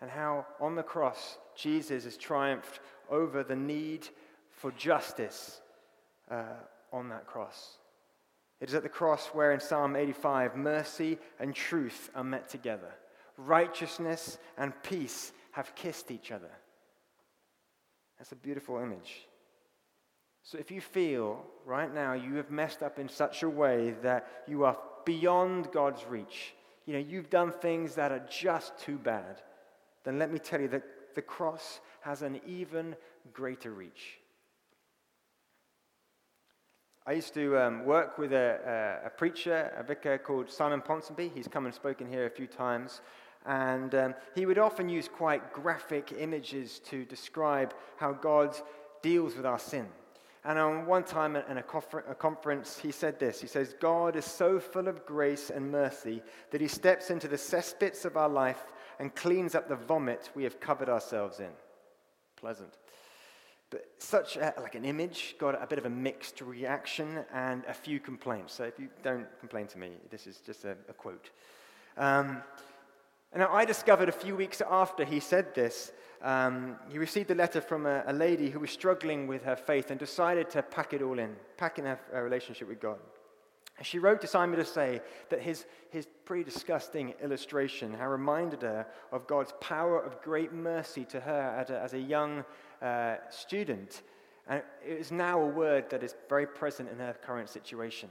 And 0.00 0.10
how 0.10 0.46
on 0.60 0.74
the 0.74 0.82
cross, 0.82 1.38
Jesus 1.54 2.04
has 2.04 2.16
triumphed 2.16 2.80
over 3.08 3.42
the 3.42 3.56
need 3.56 4.08
for 4.50 4.72
justice 4.72 5.60
uh, 6.30 6.44
on 6.92 7.08
that 7.08 7.26
cross. 7.26 7.78
It 8.60 8.68
is 8.68 8.74
at 8.74 8.82
the 8.82 8.88
cross 8.88 9.26
where 9.28 9.52
in 9.52 9.60
Psalm 9.60 9.96
85, 9.96 10.56
mercy 10.56 11.18
and 11.40 11.54
truth 11.54 12.10
are 12.14 12.24
met 12.24 12.48
together. 12.48 12.92
Righteousness 13.36 14.38
and 14.56 14.72
peace 14.82 15.32
have 15.52 15.74
kissed 15.74 16.10
each 16.10 16.30
other. 16.30 16.50
That's 18.18 18.32
a 18.32 18.36
beautiful 18.36 18.78
image. 18.78 19.26
So 20.42 20.58
if 20.58 20.70
you 20.70 20.80
feel 20.80 21.44
right 21.64 21.92
now 21.92 22.14
you 22.14 22.34
have 22.34 22.50
messed 22.50 22.82
up 22.82 22.98
in 22.98 23.08
such 23.08 23.42
a 23.42 23.48
way 23.48 23.94
that 24.02 24.26
you 24.46 24.64
are 24.64 24.76
beyond 25.04 25.70
God's 25.72 26.04
reach, 26.06 26.54
you 26.86 26.94
know, 26.94 26.98
you've 26.98 27.30
done 27.30 27.52
things 27.52 27.94
that 27.94 28.10
are 28.10 28.26
just 28.28 28.76
too 28.78 28.98
bad, 28.98 29.40
then 30.04 30.18
let 30.18 30.32
me 30.32 30.38
tell 30.38 30.60
you 30.60 30.68
that 30.68 30.82
the 31.14 31.22
cross 31.22 31.80
has 32.00 32.22
an 32.22 32.40
even 32.46 32.96
greater 33.32 33.70
reach. 33.70 34.18
I 37.06 37.12
used 37.12 37.34
to 37.34 37.58
um, 37.58 37.84
work 37.84 38.16
with 38.18 38.32
a, 38.32 39.00
a, 39.02 39.06
a, 39.06 39.10
preacher, 39.10 39.72
a 39.76 39.82
vicar 39.82 40.18
called 40.18 40.48
Simon 40.48 40.80
Ponsonby. 40.80 41.32
He's 41.34 41.48
come 41.48 41.66
and 41.66 41.74
spoken 41.74 42.08
here 42.08 42.26
a 42.26 42.30
few 42.30 42.46
times. 42.46 43.00
And 43.44 43.92
um, 43.96 44.14
he 44.36 44.46
would 44.46 44.58
often 44.58 44.88
use 44.88 45.08
quite 45.08 45.52
graphic 45.52 46.12
images 46.16 46.80
to 46.86 47.04
describe 47.04 47.74
how 47.96 48.12
God 48.12 48.56
deals 49.02 49.34
with 49.36 49.44
our 49.44 49.58
sin. 49.58 49.88
And 50.44 50.58
on 50.58 50.86
one 50.86 51.04
time 51.04 51.36
in 51.36 51.58
a, 51.58 51.62
conference, 51.62 52.78
he 52.78 52.90
said 52.90 53.20
this 53.20 53.40
He 53.40 53.46
says, 53.46 53.74
God 53.78 54.16
is 54.16 54.24
so 54.24 54.58
full 54.58 54.88
of 54.88 55.06
grace 55.06 55.50
and 55.50 55.70
mercy 55.70 56.22
that 56.50 56.60
he 56.60 56.68
steps 56.68 57.10
into 57.10 57.28
the 57.28 57.36
cesspits 57.36 58.04
of 58.04 58.16
our 58.16 58.28
life 58.28 58.72
and 58.98 59.14
cleans 59.14 59.54
up 59.54 59.68
the 59.68 59.76
vomit 59.76 60.30
we 60.34 60.44
have 60.44 60.60
covered 60.60 60.88
ourselves 60.88 61.38
in. 61.38 61.50
Pleasant. 62.36 62.76
But 63.70 63.86
such 63.98 64.36
a, 64.36 64.52
like 64.60 64.74
an 64.74 64.84
image 64.84 65.36
got 65.38 65.60
a 65.60 65.66
bit 65.66 65.78
of 65.78 65.86
a 65.86 65.90
mixed 65.90 66.40
reaction 66.40 67.24
and 67.32 67.64
a 67.66 67.72
few 67.72 68.00
complaints. 68.00 68.52
So 68.52 68.64
if 68.64 68.78
you 68.78 68.88
don't 69.02 69.26
complain 69.40 69.66
to 69.68 69.78
me, 69.78 69.92
this 70.10 70.26
is 70.26 70.38
just 70.44 70.64
a, 70.64 70.76
a 70.88 70.92
quote. 70.92 71.30
Um, 71.96 72.42
and 73.32 73.42
I 73.42 73.64
discovered 73.64 74.08
a 74.08 74.12
few 74.12 74.36
weeks 74.36 74.60
after 74.68 75.04
he 75.04 75.20
said 75.20 75.54
this 75.54 75.92
um, 76.22 76.76
he 76.88 76.98
received 76.98 77.30
a 77.32 77.34
letter 77.34 77.60
from 77.60 77.84
a, 77.84 78.04
a, 78.06 78.12
lady 78.12 78.48
who 78.48 78.60
was 78.60 78.70
struggling 78.70 79.26
with 79.26 79.42
her 79.42 79.56
faith 79.56 79.90
and 79.90 79.98
decided 79.98 80.48
to 80.50 80.62
pack 80.62 80.92
it 80.92 81.02
all 81.02 81.18
in, 81.18 81.34
pack 81.56 81.80
in 81.80 81.84
her, 81.84 81.98
her 82.12 82.22
relationship 82.22 82.68
with 82.68 82.80
God. 82.80 82.98
And 83.76 83.86
she 83.86 83.98
wrote 83.98 84.20
to 84.20 84.28
Simon 84.28 84.58
to 84.58 84.64
say 84.64 85.00
that 85.30 85.40
his, 85.40 85.66
his 85.90 86.06
pretty 86.24 86.44
disgusting 86.44 87.14
illustration 87.20 87.92
had 87.92 88.06
reminded 88.06 88.62
her 88.62 88.86
of 89.10 89.26
God's 89.26 89.52
power 89.60 90.00
of 90.00 90.22
great 90.22 90.52
mercy 90.52 91.04
to 91.06 91.18
her 91.18 91.66
a, 91.68 91.82
as 91.82 91.92
a 91.94 91.98
young 91.98 92.44
uh, 92.80 93.16
student. 93.28 94.02
And 94.46 94.62
it 94.86 94.98
is 94.98 95.10
now 95.10 95.40
a 95.40 95.48
word 95.48 95.90
that 95.90 96.04
is 96.04 96.14
very 96.28 96.46
present 96.46 96.88
in 96.88 96.98
her 96.98 97.16
current 97.24 97.48
situation. 97.48 98.10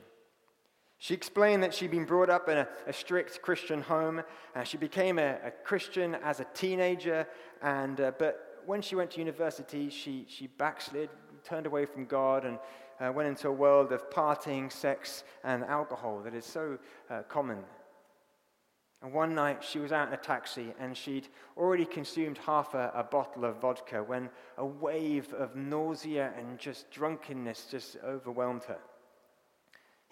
She 1.01 1.15
explained 1.15 1.63
that 1.63 1.73
she'd 1.73 1.89
been 1.89 2.05
brought 2.05 2.29
up 2.29 2.47
in 2.47 2.59
a, 2.59 2.67
a 2.85 2.93
strict 2.93 3.41
Christian 3.41 3.81
home. 3.81 4.21
and 4.53 4.67
she 4.67 4.77
became 4.77 5.17
a, 5.17 5.39
a, 5.43 5.49
Christian 5.49 6.13
as 6.13 6.39
a 6.39 6.45
teenager, 6.53 7.27
and, 7.63 7.99
uh, 7.99 8.11
but 8.19 8.61
when 8.67 8.83
she 8.83 8.93
went 8.93 9.09
to 9.11 9.17
university, 9.17 9.89
she, 9.89 10.27
she 10.29 10.45
backslid, 10.45 11.09
turned 11.43 11.65
away 11.65 11.87
from 11.87 12.05
God, 12.05 12.45
and 12.45 12.59
uh, 12.99 13.11
went 13.11 13.27
into 13.27 13.47
a 13.47 13.51
world 13.51 13.91
of 13.91 14.11
partying, 14.11 14.71
sex, 14.71 15.23
and 15.43 15.63
alcohol 15.63 16.21
that 16.23 16.35
is 16.35 16.45
so 16.45 16.77
uh, 17.09 17.23
common. 17.23 17.63
And 19.01 19.11
one 19.11 19.33
night 19.33 19.63
she 19.63 19.79
was 19.79 19.91
out 19.91 20.07
in 20.07 20.13
a 20.13 20.17
taxi 20.17 20.71
and 20.79 20.95
she'd 20.95 21.29
already 21.57 21.85
consumed 21.85 22.37
half 22.37 22.75
a, 22.75 22.91
a 22.93 23.03
bottle 23.03 23.45
of 23.45 23.59
vodka 23.59 24.03
when 24.03 24.29
a 24.59 24.65
wave 24.65 25.33
of 25.33 25.55
nausea 25.55 26.31
and 26.37 26.59
just 26.59 26.91
drunkenness 26.91 27.65
just 27.71 27.97
overwhelmed 28.05 28.65
her. 28.65 28.77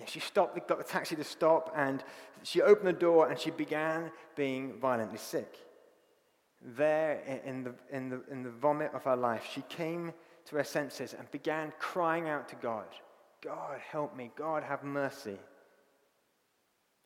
She 0.06 0.20
stopped, 0.20 0.56
got 0.68 0.78
the 0.78 0.84
taxi 0.84 1.16
to 1.16 1.24
stop, 1.24 1.74
and 1.76 2.04
she 2.44 2.62
opened 2.62 2.88
the 2.88 2.94
door 2.94 3.30
and 3.30 3.40
she 3.40 3.52
began 3.52 4.12
being 4.36 4.80
violently 4.80 5.18
sick. 5.18 5.58
There, 6.62 7.42
in 7.46 7.64
the, 7.64 7.74
in, 7.92 8.10
the, 8.10 8.22
in 8.32 8.44
the 8.44 8.50
vomit 8.50 8.92
of 8.94 9.04
her 9.04 9.16
life, 9.16 9.46
she 9.54 9.62
came 9.70 10.14
to 10.46 10.56
her 10.56 10.64
senses 10.64 11.14
and 11.14 11.30
began 11.32 11.74
crying 11.80 12.28
out 12.28 12.48
to 12.50 12.56
God 12.56 12.88
God, 13.42 13.80
help 13.92 14.16
me. 14.16 14.32
God, 14.36 14.64
have 14.64 14.84
mercy. 14.84 15.38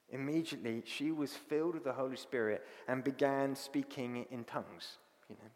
Immediately, 0.10 0.84
she 0.86 1.12
was 1.12 1.34
filled 1.34 1.76
with 1.76 1.84
the 1.84 1.94
Holy 1.94 2.18
Spirit 2.18 2.64
and 2.88 3.04
began 3.04 3.56
speaking 3.56 4.26
in 4.32 4.44
tongues. 4.44 4.98
You 5.30 5.36
know. 5.36 5.50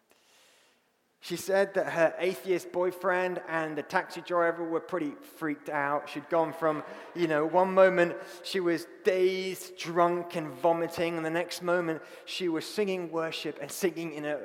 She 1.19 1.35
said 1.35 1.73
that 1.73 1.93
her 1.93 2.13
atheist 2.19 2.71
boyfriend 2.71 3.41
and 3.49 3.77
the 3.77 3.83
taxi 3.83 4.21
driver 4.21 4.63
were 4.63 4.79
pretty 4.79 5.13
freaked 5.37 5.67
out. 5.69 6.09
She'd 6.09 6.29
gone 6.29 6.53
from, 6.53 6.83
you 7.15 7.27
know, 7.27 7.45
one 7.45 7.73
moment 7.73 8.15
she 8.43 8.59
was 8.59 8.85
dazed, 9.03 9.77
drunk, 9.77 10.35
and 10.35 10.53
vomiting, 10.53 11.17
and 11.17 11.25
the 11.25 11.31
next 11.31 11.63
moment 11.63 12.01
she 12.25 12.49
was 12.49 12.65
singing 12.65 13.11
worship 13.11 13.57
and 13.61 13.71
singing 13.71 14.13
in 14.13 14.25
a, 14.25 14.37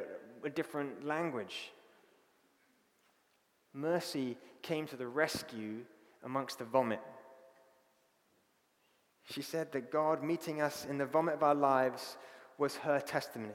a 0.44 0.50
different 0.50 1.04
language. 1.04 1.72
Mercy 3.74 4.36
came 4.62 4.86
to 4.86 4.96
the 4.96 5.06
rescue 5.06 5.80
amongst 6.24 6.58
the 6.58 6.64
vomit. 6.64 7.00
She 9.30 9.42
said 9.42 9.72
that 9.72 9.90
God 9.92 10.22
meeting 10.22 10.60
us 10.60 10.86
in 10.88 10.98
the 10.98 11.06
vomit 11.06 11.34
of 11.34 11.42
our 11.42 11.54
lives 11.54 12.16
was 12.58 12.76
her 12.76 13.00
testimony. 13.00 13.52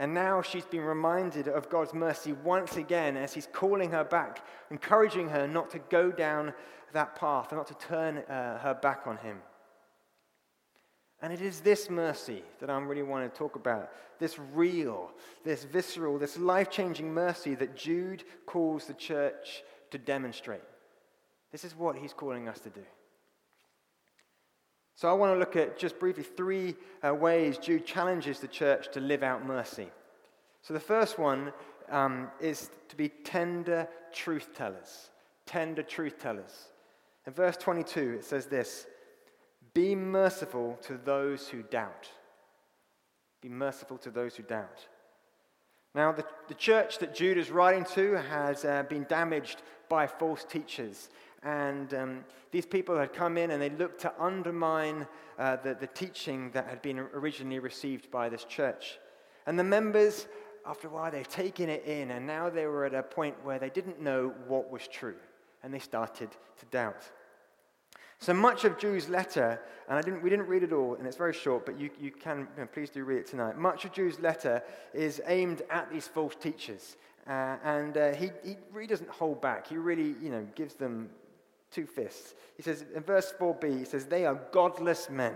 And 0.00 0.14
now 0.14 0.40
she's 0.40 0.64
been 0.64 0.80
reminded 0.80 1.46
of 1.46 1.68
God's 1.68 1.92
mercy 1.92 2.32
once 2.32 2.78
again 2.78 3.18
as 3.18 3.34
He's 3.34 3.46
calling 3.52 3.90
her 3.90 4.02
back, 4.02 4.46
encouraging 4.70 5.28
her 5.28 5.46
not 5.46 5.70
to 5.72 5.78
go 5.78 6.10
down 6.10 6.54
that 6.94 7.14
path 7.16 7.52
and 7.52 7.58
not 7.58 7.66
to 7.66 7.74
turn 7.86 8.16
uh, 8.16 8.58
her 8.60 8.78
back 8.80 9.02
on 9.06 9.18
Him. 9.18 9.42
And 11.20 11.34
it 11.34 11.42
is 11.42 11.60
this 11.60 11.90
mercy 11.90 12.42
that 12.60 12.70
I 12.70 12.78
really 12.78 13.02
want 13.02 13.30
to 13.30 13.38
talk 13.38 13.56
about 13.56 13.92
this 14.18 14.38
real, 14.38 15.10
this 15.44 15.64
visceral, 15.64 16.18
this 16.18 16.38
life 16.38 16.70
changing 16.70 17.12
mercy 17.12 17.54
that 17.56 17.76
Jude 17.76 18.24
calls 18.46 18.86
the 18.86 18.94
church 18.94 19.62
to 19.90 19.98
demonstrate. 19.98 20.62
This 21.52 21.62
is 21.62 21.76
what 21.76 21.96
he's 21.96 22.14
calling 22.14 22.48
us 22.48 22.58
to 22.60 22.70
do. 22.70 22.80
So 25.00 25.08
I 25.08 25.14
want 25.14 25.32
to 25.32 25.38
look 25.38 25.56
at 25.56 25.78
just 25.78 25.98
briefly 25.98 26.24
three 26.24 26.76
uh, 27.02 27.14
ways 27.14 27.56
Jude 27.56 27.86
challenges 27.86 28.38
the 28.38 28.46
church 28.46 28.92
to 28.92 29.00
live 29.00 29.22
out 29.22 29.46
mercy. 29.46 29.88
So 30.60 30.74
the 30.74 30.80
first 30.80 31.18
one 31.18 31.54
um, 31.88 32.28
is 32.38 32.68
to 32.90 32.96
be 32.96 33.08
tender 33.08 33.88
truth 34.12 34.50
tellers. 34.54 35.08
Tender 35.46 35.82
truth 35.82 36.18
tellers. 36.20 36.66
In 37.26 37.32
verse 37.32 37.56
22, 37.56 38.16
it 38.18 38.24
says 38.24 38.44
this 38.44 38.86
Be 39.72 39.94
merciful 39.94 40.78
to 40.82 40.98
those 40.98 41.48
who 41.48 41.62
doubt. 41.62 42.10
Be 43.40 43.48
merciful 43.48 43.96
to 43.96 44.10
those 44.10 44.36
who 44.36 44.42
doubt. 44.42 44.86
Now, 45.94 46.12
the, 46.12 46.26
the 46.48 46.54
church 46.54 46.98
that 46.98 47.14
Jude 47.14 47.38
is 47.38 47.50
writing 47.50 47.86
to 47.94 48.18
has 48.28 48.66
uh, 48.66 48.82
been 48.82 49.06
damaged 49.08 49.62
by 49.88 50.06
false 50.06 50.44
teachers. 50.44 51.08
And 51.42 51.94
um, 51.94 52.24
these 52.50 52.66
people 52.66 52.98
had 52.98 53.12
come 53.12 53.38
in 53.38 53.50
and 53.50 53.62
they 53.62 53.70
looked 53.70 54.02
to 54.02 54.12
undermine 54.22 55.06
uh, 55.38 55.56
the, 55.56 55.74
the 55.74 55.86
teaching 55.86 56.50
that 56.52 56.66
had 56.66 56.82
been 56.82 56.98
originally 56.98 57.58
received 57.58 58.10
by 58.10 58.28
this 58.28 58.44
church. 58.44 58.98
And 59.46 59.58
the 59.58 59.64
members, 59.64 60.26
after 60.66 60.88
a 60.88 60.90
while, 60.90 61.10
they've 61.10 61.26
taken 61.26 61.70
it 61.70 61.84
in, 61.86 62.10
and 62.10 62.26
now 62.26 62.50
they 62.50 62.66
were 62.66 62.84
at 62.84 62.94
a 62.94 63.02
point 63.02 63.34
where 63.42 63.58
they 63.58 63.70
didn't 63.70 64.00
know 64.00 64.34
what 64.46 64.70
was 64.70 64.86
true, 64.86 65.16
and 65.62 65.72
they 65.72 65.78
started 65.78 66.28
to 66.58 66.66
doubt. 66.66 67.10
So 68.18 68.34
much 68.34 68.66
of 68.66 68.78
Jude's 68.78 69.08
letter, 69.08 69.58
and 69.88 69.98
I 69.98 70.02
didn't, 70.02 70.22
we 70.22 70.28
didn't 70.28 70.46
read 70.46 70.62
it 70.62 70.74
all, 70.74 70.94
and 70.96 71.06
it's 71.06 71.16
very 71.16 71.32
short, 71.32 71.64
but 71.64 71.80
you, 71.80 71.88
you 71.98 72.10
can, 72.10 72.40
you 72.54 72.62
know, 72.62 72.66
please 72.66 72.90
do 72.90 73.02
read 73.02 73.20
it 73.20 73.26
tonight. 73.26 73.56
Much 73.56 73.86
of 73.86 73.92
Jude's 73.92 74.20
letter 74.20 74.62
is 74.92 75.22
aimed 75.26 75.62
at 75.70 75.90
these 75.90 76.06
false 76.06 76.34
teachers. 76.34 76.98
Uh, 77.26 77.56
and 77.64 77.96
uh, 77.96 78.12
he, 78.12 78.30
he 78.44 78.56
really 78.72 78.86
doesn't 78.86 79.08
hold 79.08 79.40
back. 79.40 79.66
He 79.66 79.76
really, 79.76 80.14
you 80.22 80.30
know, 80.30 80.46
gives 80.54 80.74
them 80.74 81.08
two 81.70 81.86
fists. 81.86 82.34
He 82.56 82.62
says 82.62 82.84
in 82.94 83.02
verse 83.02 83.32
4b, 83.38 83.78
he 83.78 83.84
says, 83.84 84.06
They 84.06 84.26
are 84.26 84.40
godless 84.52 85.08
men 85.08 85.34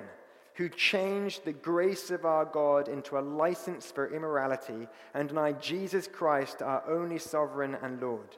who 0.54 0.68
changed 0.68 1.44
the 1.44 1.52
grace 1.52 2.10
of 2.10 2.24
our 2.24 2.44
God 2.44 2.88
into 2.88 3.18
a 3.18 3.20
license 3.20 3.90
for 3.90 4.14
immorality 4.14 4.86
and 5.12 5.28
deny 5.28 5.52
Jesus 5.52 6.06
Christ, 6.06 6.62
our 6.62 6.88
only 6.88 7.18
sovereign 7.18 7.76
and 7.82 8.00
Lord. 8.00 8.36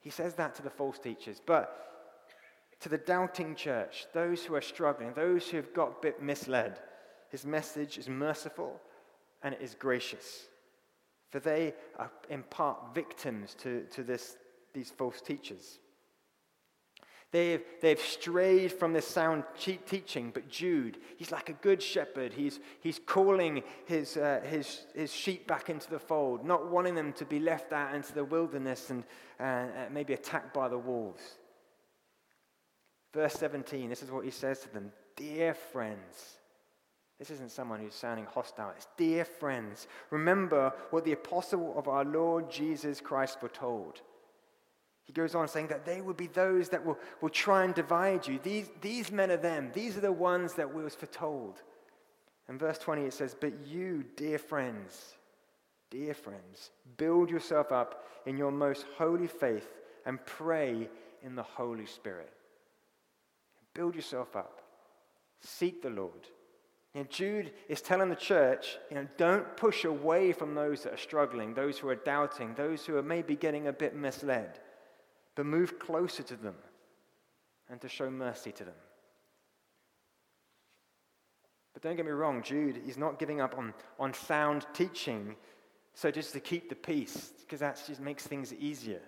He 0.00 0.10
says 0.10 0.34
that 0.34 0.54
to 0.56 0.62
the 0.62 0.70
false 0.70 0.98
teachers. 0.98 1.40
But 1.44 1.80
to 2.80 2.88
the 2.88 2.98
doubting 2.98 3.56
church, 3.56 4.06
those 4.12 4.44
who 4.44 4.54
are 4.54 4.60
struggling, 4.60 5.12
those 5.14 5.48
who 5.48 5.56
have 5.56 5.74
got 5.74 5.88
a 5.88 6.02
bit 6.02 6.22
misled, 6.22 6.78
his 7.30 7.44
message 7.44 7.98
is 7.98 8.08
merciful 8.08 8.80
and 9.42 9.54
it 9.54 9.62
is 9.62 9.74
gracious. 9.74 10.46
For 11.30 11.40
they 11.40 11.74
are 11.98 12.12
in 12.28 12.44
part 12.44 12.94
victims 12.94 13.56
to, 13.62 13.84
to 13.90 14.04
this, 14.04 14.36
these 14.72 14.90
false 14.90 15.20
teachers. 15.20 15.78
They've, 17.34 17.64
they've 17.80 17.98
strayed 17.98 18.70
from 18.70 18.92
this 18.92 19.08
sound 19.08 19.42
teaching, 19.58 20.30
but 20.32 20.48
Jude, 20.48 20.98
he's 21.16 21.32
like 21.32 21.48
a 21.48 21.54
good 21.54 21.82
shepherd. 21.82 22.32
He's, 22.32 22.60
he's 22.78 23.00
calling 23.04 23.64
his, 23.86 24.16
uh, 24.16 24.40
his, 24.48 24.86
his 24.94 25.12
sheep 25.12 25.48
back 25.48 25.68
into 25.68 25.90
the 25.90 25.98
fold, 25.98 26.44
not 26.44 26.70
wanting 26.70 26.94
them 26.94 27.12
to 27.14 27.24
be 27.24 27.40
left 27.40 27.72
out 27.72 27.92
into 27.92 28.14
the 28.14 28.22
wilderness 28.22 28.90
and 28.90 29.02
uh, 29.40 29.66
maybe 29.90 30.12
attacked 30.12 30.54
by 30.54 30.68
the 30.68 30.78
wolves. 30.78 31.24
Verse 33.12 33.34
17, 33.34 33.88
this 33.88 34.04
is 34.04 34.12
what 34.12 34.24
he 34.24 34.30
says 34.30 34.60
to 34.60 34.72
them 34.72 34.92
Dear 35.16 35.54
friends, 35.54 36.36
this 37.18 37.30
isn't 37.30 37.50
someone 37.50 37.80
who's 37.80 37.96
sounding 37.96 38.26
hostile. 38.26 38.72
It's 38.76 38.86
dear 38.96 39.24
friends. 39.24 39.88
Remember 40.10 40.72
what 40.90 41.04
the 41.04 41.10
apostle 41.10 41.76
of 41.76 41.88
our 41.88 42.04
Lord 42.04 42.48
Jesus 42.48 43.00
Christ 43.00 43.40
foretold. 43.40 44.02
He 45.04 45.12
goes 45.12 45.34
on 45.34 45.48
saying 45.48 45.68
that 45.68 45.84
they 45.84 46.00
will 46.00 46.14
be 46.14 46.28
those 46.28 46.70
that 46.70 46.84
will, 46.84 46.98
will 47.20 47.28
try 47.28 47.64
and 47.64 47.74
divide 47.74 48.26
you. 48.26 48.40
These, 48.42 48.70
these 48.80 49.12
men 49.12 49.30
are 49.30 49.36
them. 49.36 49.70
These 49.74 49.96
are 49.96 50.00
the 50.00 50.12
ones 50.12 50.54
that 50.54 50.72
was 50.72 50.94
foretold. 50.94 51.62
In 52.48 52.58
verse 52.58 52.78
20 52.78 53.02
it 53.02 53.12
says, 53.12 53.36
But 53.38 53.66
you, 53.66 54.04
dear 54.16 54.38
friends, 54.38 55.14
dear 55.90 56.14
friends, 56.14 56.70
build 56.96 57.30
yourself 57.30 57.70
up 57.70 58.06
in 58.24 58.38
your 58.38 58.50
most 58.50 58.86
holy 58.96 59.26
faith 59.26 59.68
and 60.06 60.24
pray 60.24 60.88
in 61.22 61.34
the 61.34 61.42
Holy 61.42 61.86
Spirit. 61.86 62.32
Build 63.74 63.94
yourself 63.94 64.34
up. 64.36 64.62
Seek 65.40 65.82
the 65.82 65.90
Lord. 65.90 66.28
Know, 66.94 67.04
Jude 67.10 67.52
is 67.68 67.82
telling 67.82 68.08
the 68.08 68.14
church, 68.14 68.78
you 68.88 68.96
know, 68.96 69.08
don't 69.16 69.56
push 69.56 69.84
away 69.84 70.32
from 70.32 70.54
those 70.54 70.84
that 70.84 70.94
are 70.94 70.98
struggling, 70.98 71.52
those 71.52 71.76
who 71.76 71.88
are 71.88 71.96
doubting, 71.96 72.54
those 72.54 72.86
who 72.86 72.96
are 72.96 73.02
maybe 73.02 73.34
getting 73.34 73.66
a 73.66 73.72
bit 73.72 73.96
misled 73.96 74.60
but 75.34 75.46
move 75.46 75.78
closer 75.78 76.22
to 76.22 76.36
them 76.36 76.54
and 77.68 77.80
to 77.80 77.88
show 77.88 78.10
mercy 78.10 78.52
to 78.52 78.64
them. 78.64 78.74
But 81.72 81.82
don't 81.82 81.96
get 81.96 82.06
me 82.06 82.12
wrong, 82.12 82.42
Jude 82.42 82.80
is 82.86 82.96
not 82.96 83.18
giving 83.18 83.40
up 83.40 83.58
on, 83.58 83.74
on 83.98 84.14
sound 84.14 84.66
teaching 84.74 85.36
so 85.94 86.10
just 86.10 86.32
to 86.32 86.40
keep 86.40 86.68
the 86.68 86.74
peace, 86.74 87.32
because 87.40 87.60
that 87.60 87.80
just 87.86 88.00
makes 88.00 88.26
things 88.26 88.52
easier. 88.52 89.00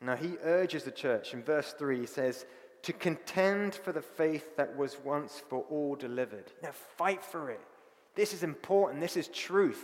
Now, 0.00 0.16
he 0.16 0.36
urges 0.42 0.84
the 0.84 0.90
church 0.90 1.34
in 1.34 1.42
verse 1.42 1.74
3, 1.78 2.00
he 2.00 2.06
says, 2.06 2.46
to 2.82 2.92
contend 2.92 3.74
for 3.74 3.92
the 3.92 4.02
faith 4.02 4.56
that 4.56 4.76
was 4.76 4.96
once 5.04 5.40
for 5.48 5.64
all 5.70 5.94
delivered. 5.94 6.50
Now, 6.62 6.72
fight 6.72 7.22
for 7.22 7.50
it. 7.50 7.60
This 8.14 8.32
is 8.32 8.42
important. 8.42 9.00
This 9.00 9.16
is 9.16 9.28
truth. 9.28 9.82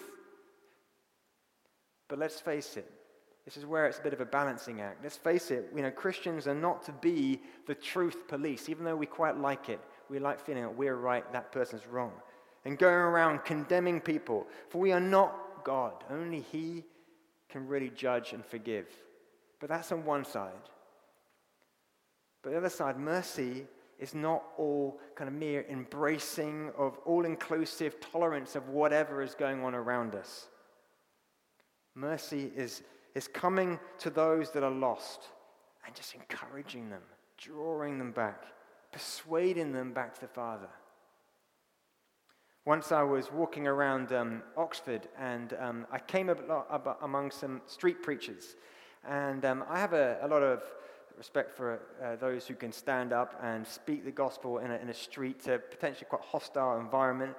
But 2.09 2.19
let's 2.19 2.41
face 2.41 2.77
it, 2.77 2.91
this 3.49 3.57
is 3.57 3.65
where 3.65 3.87
it's 3.87 3.99
a 3.99 4.03
bit 4.03 4.13
of 4.13 4.21
a 4.21 4.27
balancing 4.27 4.83
act. 4.83 5.03
Let's 5.03 5.17
face 5.17 5.51
it, 5.51 5.73
you 5.75 5.81
know, 5.81 5.91
Christians 5.91 6.47
are 6.47 6.55
not 6.55 6.83
to 6.83 6.93
be 6.93 7.41
the 7.67 7.75
truth 7.75 8.29
police, 8.29 8.69
even 8.69 8.85
though 8.85 8.95
we 8.95 9.07
quite 9.07 9.39
like 9.39 9.71
it. 9.71 9.81
We 10.11 10.19
like 10.19 10.39
feeling 10.39 10.65
that 10.65 10.77
we're 10.77 10.97
right, 10.97 11.25
that 11.33 11.51
person's 11.51 11.87
wrong. 11.87 12.13
And 12.67 12.77
going 12.77 12.95
around 12.95 13.47
condemning 13.47 14.03
people. 14.03 14.47
For 14.69 14.83
we 14.83 14.93
are 14.93 15.01
not 15.01 15.65
God. 15.65 15.95
Only 16.11 16.43
He 16.43 16.85
can 17.49 17.67
really 17.67 17.89
judge 17.89 18.35
and 18.35 18.45
forgive. 18.45 18.87
But 19.61 19.71
that's 19.71 19.93
on 19.93 20.05
one 20.05 20.27
side. 20.27 20.53
But 22.43 22.51
the 22.51 22.59
other 22.59 22.69
side, 22.69 22.99
mercy 22.99 23.65
is 23.99 24.15
not 24.15 24.43
all 24.59 25.01
kind 25.15 25.27
of 25.27 25.35
mere 25.35 25.65
embracing 25.71 26.71
of 26.77 26.99
all 27.07 27.25
inclusive 27.25 27.99
tolerance 27.99 28.57
of 28.57 28.69
whatever 28.69 29.23
is 29.23 29.35
going 29.35 29.65
on 29.65 29.75
around 29.75 30.15
us. 30.15 30.49
Mercy 31.95 32.53
is 32.55 32.83
is 33.15 33.29
coming 33.29 33.79
to 33.99 34.11
those 34.11 34.51
that 34.53 34.63
are 34.63 34.71
lost 34.71 35.29
and 35.87 35.95
just 35.95 36.15
encouraging 36.15 36.91
them, 36.91 37.03
drawing 37.39 37.99
them 37.99 38.13
back, 38.13 38.45
persuading 38.93 39.73
them 39.73 39.93
back 39.93 40.15
to 40.15 40.21
the 40.21 40.29
Father. 40.29 40.69
Once 42.65 42.93
I 42.93 43.03
was 43.03 43.33
walking 43.33 43.67
around 43.67 44.13
um, 44.13 44.43
Oxford 44.57 45.09
and 45.19 45.55
um, 45.59 45.87
I 45.91 45.99
came 45.99 46.29
up, 46.29 46.99
among 47.03 47.31
some 47.31 47.63
street 47.67 48.03
preachers. 48.03 48.57
And 49.09 49.45
um, 49.47 49.65
I 49.71 49.79
have 49.81 49.95
a, 49.95 50.19
a, 50.23 50.29
lot 50.29 50.43
of 50.43 50.63
respect 51.17 51.57
for 51.57 51.81
uh, 52.05 52.17
those 52.17 52.47
who 52.47 52.55
can 52.55 52.73
stand 52.73 53.15
up 53.15 53.41
and 53.43 53.67
speak 53.67 54.05
the 54.05 54.11
gospel 54.11 54.59
in 54.59 54.71
a, 54.71 54.77
in 54.77 54.91
a 54.91 54.95
street, 54.95 55.47
a 55.47 55.59
potentially 55.59 56.07
quite 56.11 56.21
hostile 56.23 56.79
environment. 56.79 57.35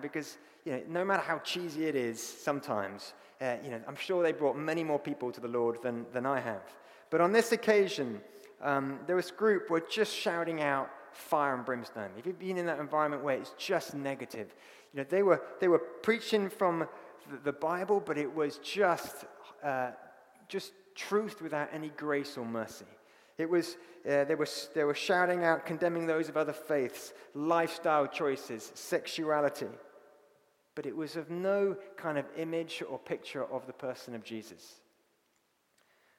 Because 0.00 0.38
you 0.64 0.72
know, 0.72 0.82
no 0.88 1.04
matter 1.04 1.22
how 1.22 1.38
cheesy 1.38 1.86
it 1.86 1.94
is 1.94 2.22
sometimes, 2.22 3.12
uh, 3.40 3.56
you 3.62 3.70
know, 3.70 3.80
I'm 3.86 3.96
sure 3.96 4.22
they 4.22 4.32
brought 4.32 4.56
many 4.56 4.82
more 4.82 4.98
people 4.98 5.30
to 5.32 5.40
the 5.40 5.48
Lord 5.48 5.82
than, 5.82 6.06
than 6.12 6.24
I 6.24 6.40
have. 6.40 6.62
But 7.10 7.20
on 7.20 7.32
this 7.32 7.52
occasion, 7.52 8.20
um, 8.62 9.00
there 9.06 9.16
was 9.16 9.30
a 9.30 9.34
group 9.34 9.68
were 9.68 9.80
just 9.80 10.14
shouting 10.14 10.62
out 10.62 10.90
fire 11.12 11.54
and 11.54 11.64
brimstone. 11.64 12.10
If 12.18 12.26
you've 12.26 12.38
been 12.38 12.56
in 12.56 12.66
that 12.66 12.80
environment 12.80 13.22
where 13.22 13.36
it's 13.36 13.54
just 13.58 13.94
negative, 13.94 14.54
you 14.92 15.00
know, 15.00 15.06
they 15.08 15.22
were, 15.22 15.42
they 15.60 15.68
were 15.68 15.78
preaching 15.78 16.48
from 16.48 16.88
the, 17.30 17.36
the 17.44 17.52
Bible, 17.52 18.02
but 18.04 18.16
it 18.16 18.34
was 18.34 18.58
just, 18.58 19.26
uh, 19.62 19.90
just 20.48 20.72
truth 20.94 21.42
without 21.42 21.68
any 21.72 21.90
grace 21.90 22.38
or 22.38 22.46
mercy. 22.46 22.86
It 23.36 23.50
was, 23.50 23.76
uh, 24.08 24.24
they, 24.24 24.34
were, 24.34 24.48
they 24.74 24.84
were 24.84 24.94
shouting 24.94 25.44
out, 25.44 25.66
condemning 25.66 26.06
those 26.06 26.28
of 26.28 26.36
other 26.36 26.52
faiths, 26.52 27.12
lifestyle 27.34 28.06
choices, 28.06 28.72
sexuality 28.74 29.66
but 30.74 30.86
it 30.86 30.96
was 30.96 31.16
of 31.16 31.30
no 31.30 31.76
kind 31.96 32.18
of 32.18 32.24
image 32.36 32.82
or 32.88 32.98
picture 32.98 33.44
of 33.44 33.66
the 33.66 33.72
person 33.72 34.14
of 34.14 34.24
Jesus. 34.24 34.80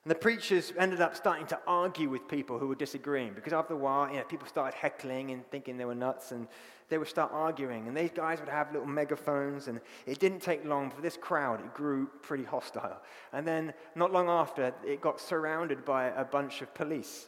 And 0.06 0.12
the 0.12 0.16
preachers 0.16 0.72
ended 0.78 1.02
up 1.02 1.16
starting 1.16 1.48
to 1.48 1.60
argue 1.66 2.10
with 2.10 2.28
people 2.28 2.60
who 2.60 2.68
were 2.68 2.76
disagreeing 2.76 3.34
because 3.34 3.54
after 3.54 3.74
a 3.74 3.78
while, 3.78 4.08
you 4.08 4.18
know, 4.18 4.24
people 4.24 4.48
started 4.48 4.78
heckling 4.78 5.32
and 5.32 5.44
thinking 5.50 5.78
they 5.78 5.86
were 5.86 5.96
nuts 5.96 6.32
and 6.32 6.48
they 6.90 7.00
would 7.00 7.08
start 7.08 7.32
arguing. 7.34 7.88
And 7.88 7.98
these 7.98 8.12
guys 8.12 8.40
would 8.40 8.50
have 8.50 8.72
little 8.72 8.88
megaphones 8.88 9.68
and 9.68 9.82
it 10.06 10.20
didn't 10.20 10.42
take 10.42 10.64
long 10.64 10.92
for 10.92 11.02
this 11.02 11.18
crowd, 11.18 11.60
it 11.60 11.74
grew 11.74 12.08
pretty 12.22 12.44
hostile. 12.44 13.02
And 13.34 13.48
then 13.48 13.74
not 13.96 14.14
long 14.14 14.30
after, 14.30 14.72
it 14.86 15.02
got 15.02 15.20
surrounded 15.20 15.84
by 15.84 16.10
a 16.10 16.24
bunch 16.24 16.62
of 16.62 16.72
police. 16.76 17.28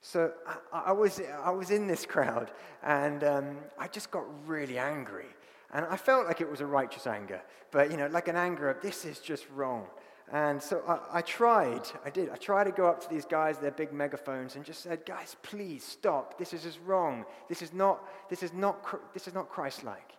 So 0.00 0.32
I, 0.72 0.86
I 0.86 0.92
was, 0.92 1.20
I 1.44 1.50
was 1.50 1.70
in 1.70 1.86
this 1.86 2.04
crowd 2.04 2.50
and 2.82 3.22
um, 3.22 3.56
I 3.78 3.86
just 3.86 4.10
got 4.10 4.24
really 4.48 4.78
angry. 4.78 5.26
And 5.72 5.84
I 5.86 5.96
felt 5.96 6.26
like 6.26 6.40
it 6.40 6.50
was 6.50 6.60
a 6.60 6.66
righteous 6.66 7.06
anger, 7.06 7.42
but, 7.70 7.90
you 7.90 7.96
know, 7.96 8.06
like 8.06 8.28
an 8.28 8.36
anger 8.36 8.70
of 8.70 8.80
this 8.80 9.04
is 9.04 9.18
just 9.18 9.46
wrong. 9.50 9.86
And 10.32 10.62
so 10.62 10.82
I, 10.86 11.18
I, 11.18 11.22
tried, 11.22 11.82
I 12.04 12.10
did, 12.10 12.30
I 12.30 12.36
tried 12.36 12.64
to 12.64 12.72
go 12.72 12.86
up 12.86 13.00
to 13.02 13.08
these 13.08 13.24
guys, 13.24 13.58
their 13.58 13.70
big 13.70 13.92
megaphones, 13.92 14.56
and 14.56 14.64
just 14.64 14.82
said, 14.82 15.04
guys, 15.06 15.36
please 15.42 15.84
stop. 15.84 16.38
This 16.38 16.52
is 16.52 16.62
just 16.62 16.78
wrong. 16.84 17.24
This 17.48 17.62
is 17.62 17.72
not, 17.72 18.02
this 18.28 18.42
is 18.42 18.52
not, 18.52 19.12
this 19.14 19.26
is 19.26 19.34
not 19.34 19.48
Christ-like. 19.48 20.12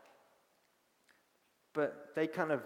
But 1.74 2.10
they 2.16 2.28
kind 2.28 2.52
of 2.52 2.62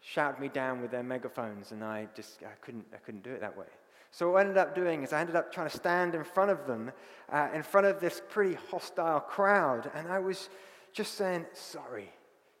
shouted 0.00 0.40
me 0.40 0.48
down 0.48 0.80
with 0.80 0.92
their 0.92 1.02
megaphones, 1.02 1.72
and 1.72 1.82
I 1.82 2.08
just, 2.14 2.42
I 2.42 2.54
couldn't, 2.60 2.86
I 2.92 2.98
couldn't 2.98 3.24
do 3.24 3.30
it 3.30 3.40
that 3.40 3.56
way. 3.56 3.66
So 4.12 4.30
what 4.30 4.38
I 4.38 4.40
ended 4.42 4.56
up 4.56 4.74
doing 4.74 5.02
is 5.02 5.12
I 5.12 5.20
ended 5.20 5.34
up 5.34 5.52
trying 5.52 5.68
to 5.68 5.76
stand 5.76 6.14
in 6.14 6.22
front 6.22 6.50
of 6.50 6.66
them, 6.66 6.92
uh, 7.30 7.48
in 7.52 7.62
front 7.64 7.88
of 7.88 8.00
this 8.00 8.22
pretty 8.28 8.56
hostile 8.70 9.20
crowd, 9.20 9.90
and 9.94 10.08
I 10.08 10.20
was 10.20 10.48
just 10.92 11.14
saying, 11.14 11.46
sorry. 11.52 12.10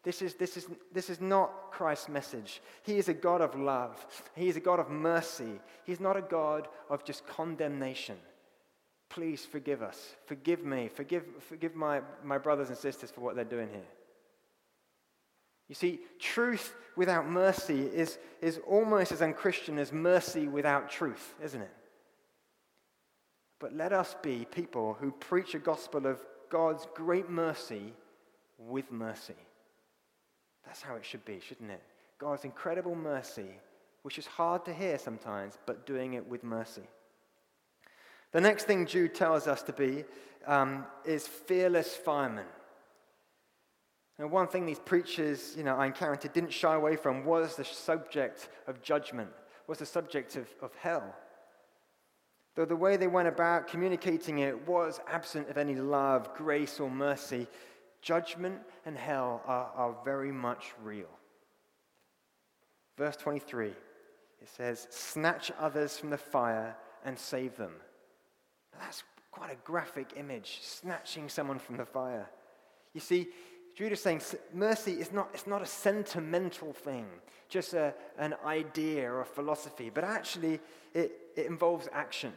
This 0.06 0.22
is, 0.22 0.34
this, 0.34 0.56
is, 0.56 0.68
this 0.92 1.10
is 1.10 1.20
not 1.20 1.72
Christ's 1.72 2.08
message. 2.08 2.62
He 2.84 2.96
is 2.96 3.08
a 3.08 3.12
God 3.12 3.40
of 3.40 3.56
love. 3.56 4.06
He 4.36 4.48
is 4.48 4.56
a 4.56 4.60
God 4.60 4.78
of 4.78 4.88
mercy. 4.88 5.60
He's 5.82 5.98
not 5.98 6.16
a 6.16 6.22
God 6.22 6.68
of 6.88 7.04
just 7.04 7.26
condemnation. 7.26 8.16
Please 9.08 9.44
forgive 9.44 9.82
us. 9.82 10.14
Forgive 10.26 10.64
me. 10.64 10.86
Forgive, 10.86 11.24
forgive 11.40 11.74
my, 11.74 12.02
my 12.22 12.38
brothers 12.38 12.68
and 12.68 12.78
sisters 12.78 13.10
for 13.10 13.20
what 13.20 13.34
they're 13.34 13.44
doing 13.44 13.68
here. 13.68 13.88
You 15.68 15.74
see, 15.74 15.98
truth 16.20 16.72
without 16.94 17.28
mercy 17.28 17.80
is, 17.80 18.16
is 18.40 18.60
almost 18.64 19.10
as 19.10 19.22
unchristian 19.22 19.76
as 19.76 19.92
mercy 19.92 20.46
without 20.46 20.88
truth, 20.88 21.34
isn't 21.42 21.62
it? 21.62 21.74
But 23.58 23.74
let 23.74 23.92
us 23.92 24.14
be 24.22 24.46
people 24.52 24.96
who 25.00 25.10
preach 25.10 25.56
a 25.56 25.58
gospel 25.58 26.06
of 26.06 26.20
God's 26.48 26.86
great 26.94 27.28
mercy 27.28 27.92
with 28.56 28.92
mercy. 28.92 29.34
That's 30.66 30.82
how 30.82 30.96
it 30.96 31.04
should 31.04 31.24
be, 31.24 31.40
shouldn't 31.40 31.70
it? 31.70 31.82
God's 32.18 32.44
incredible 32.44 32.94
mercy, 32.94 33.60
which 34.02 34.18
is 34.18 34.26
hard 34.26 34.64
to 34.64 34.74
hear 34.74 34.98
sometimes, 34.98 35.58
but 35.66 35.86
doing 35.86 36.14
it 36.14 36.26
with 36.26 36.42
mercy. 36.42 36.82
The 38.32 38.40
next 38.40 38.64
thing 38.64 38.86
Jude 38.86 39.14
tells 39.14 39.46
us 39.46 39.62
to 39.62 39.72
be 39.72 40.04
um, 40.46 40.84
is 41.04 41.26
fearless 41.26 41.94
firemen. 41.94 42.46
And 44.18 44.30
one 44.30 44.48
thing 44.48 44.64
these 44.64 44.78
preachers, 44.78 45.54
you 45.56 45.62
know, 45.62 45.76
I 45.76 45.86
encountered 45.86 46.32
didn't 46.32 46.52
shy 46.52 46.74
away 46.74 46.96
from 46.96 47.24
was 47.24 47.56
the 47.56 47.64
subject 47.64 48.48
of 48.66 48.82
judgment, 48.82 49.30
was 49.66 49.78
the 49.78 49.86
subject 49.86 50.36
of, 50.36 50.48
of 50.62 50.74
hell. 50.76 51.14
Though 52.54 52.64
the 52.64 52.74
way 52.74 52.96
they 52.96 53.06
went 53.06 53.28
about 53.28 53.68
communicating 53.68 54.38
it 54.38 54.66
was 54.66 55.00
absent 55.06 55.50
of 55.50 55.58
any 55.58 55.74
love, 55.74 56.34
grace, 56.34 56.80
or 56.80 56.90
mercy, 56.90 57.46
Judgment 58.02 58.60
and 58.84 58.96
hell 58.96 59.42
are, 59.46 59.70
are 59.74 59.96
very 60.04 60.32
much 60.32 60.72
real. 60.82 61.08
Verse 62.96 63.16
23, 63.16 63.68
it 63.68 63.76
says, 64.44 64.86
Snatch 64.90 65.50
others 65.58 65.98
from 65.98 66.10
the 66.10 66.18
fire 66.18 66.76
and 67.04 67.18
save 67.18 67.56
them. 67.56 67.72
That's 68.80 69.02
quite 69.30 69.52
a 69.52 69.56
graphic 69.64 70.12
image, 70.16 70.60
snatching 70.62 71.28
someone 71.28 71.58
from 71.58 71.76
the 71.76 71.84
fire. 71.84 72.28
You 72.94 73.00
see, 73.00 73.28
Jude 73.74 73.92
is 73.92 74.00
saying 74.00 74.22
mercy 74.54 74.92
is 74.92 75.12
not, 75.12 75.28
it's 75.34 75.46
not 75.46 75.60
a 75.60 75.66
sentimental 75.66 76.72
thing, 76.72 77.06
just 77.50 77.74
a, 77.74 77.92
an 78.18 78.34
idea 78.44 79.10
or 79.10 79.20
a 79.20 79.26
philosophy, 79.26 79.90
but 79.92 80.02
actually 80.02 80.60
it, 80.94 81.12
it 81.36 81.46
involves 81.46 81.86
action. 81.92 82.32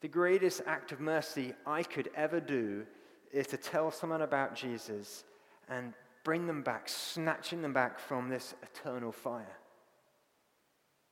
The 0.00 0.08
greatest 0.08 0.62
act 0.66 0.92
of 0.92 1.00
mercy 1.00 1.52
I 1.66 1.82
could 1.82 2.08
ever 2.14 2.40
do 2.40 2.86
is 3.32 3.46
to 3.48 3.56
tell 3.56 3.90
someone 3.90 4.22
about 4.22 4.54
Jesus 4.54 5.24
and 5.68 5.92
bring 6.24 6.46
them 6.46 6.62
back, 6.62 6.88
snatching 6.88 7.62
them 7.62 7.72
back 7.72 7.98
from 7.98 8.28
this 8.28 8.54
eternal 8.62 9.12
fire. 9.12 9.58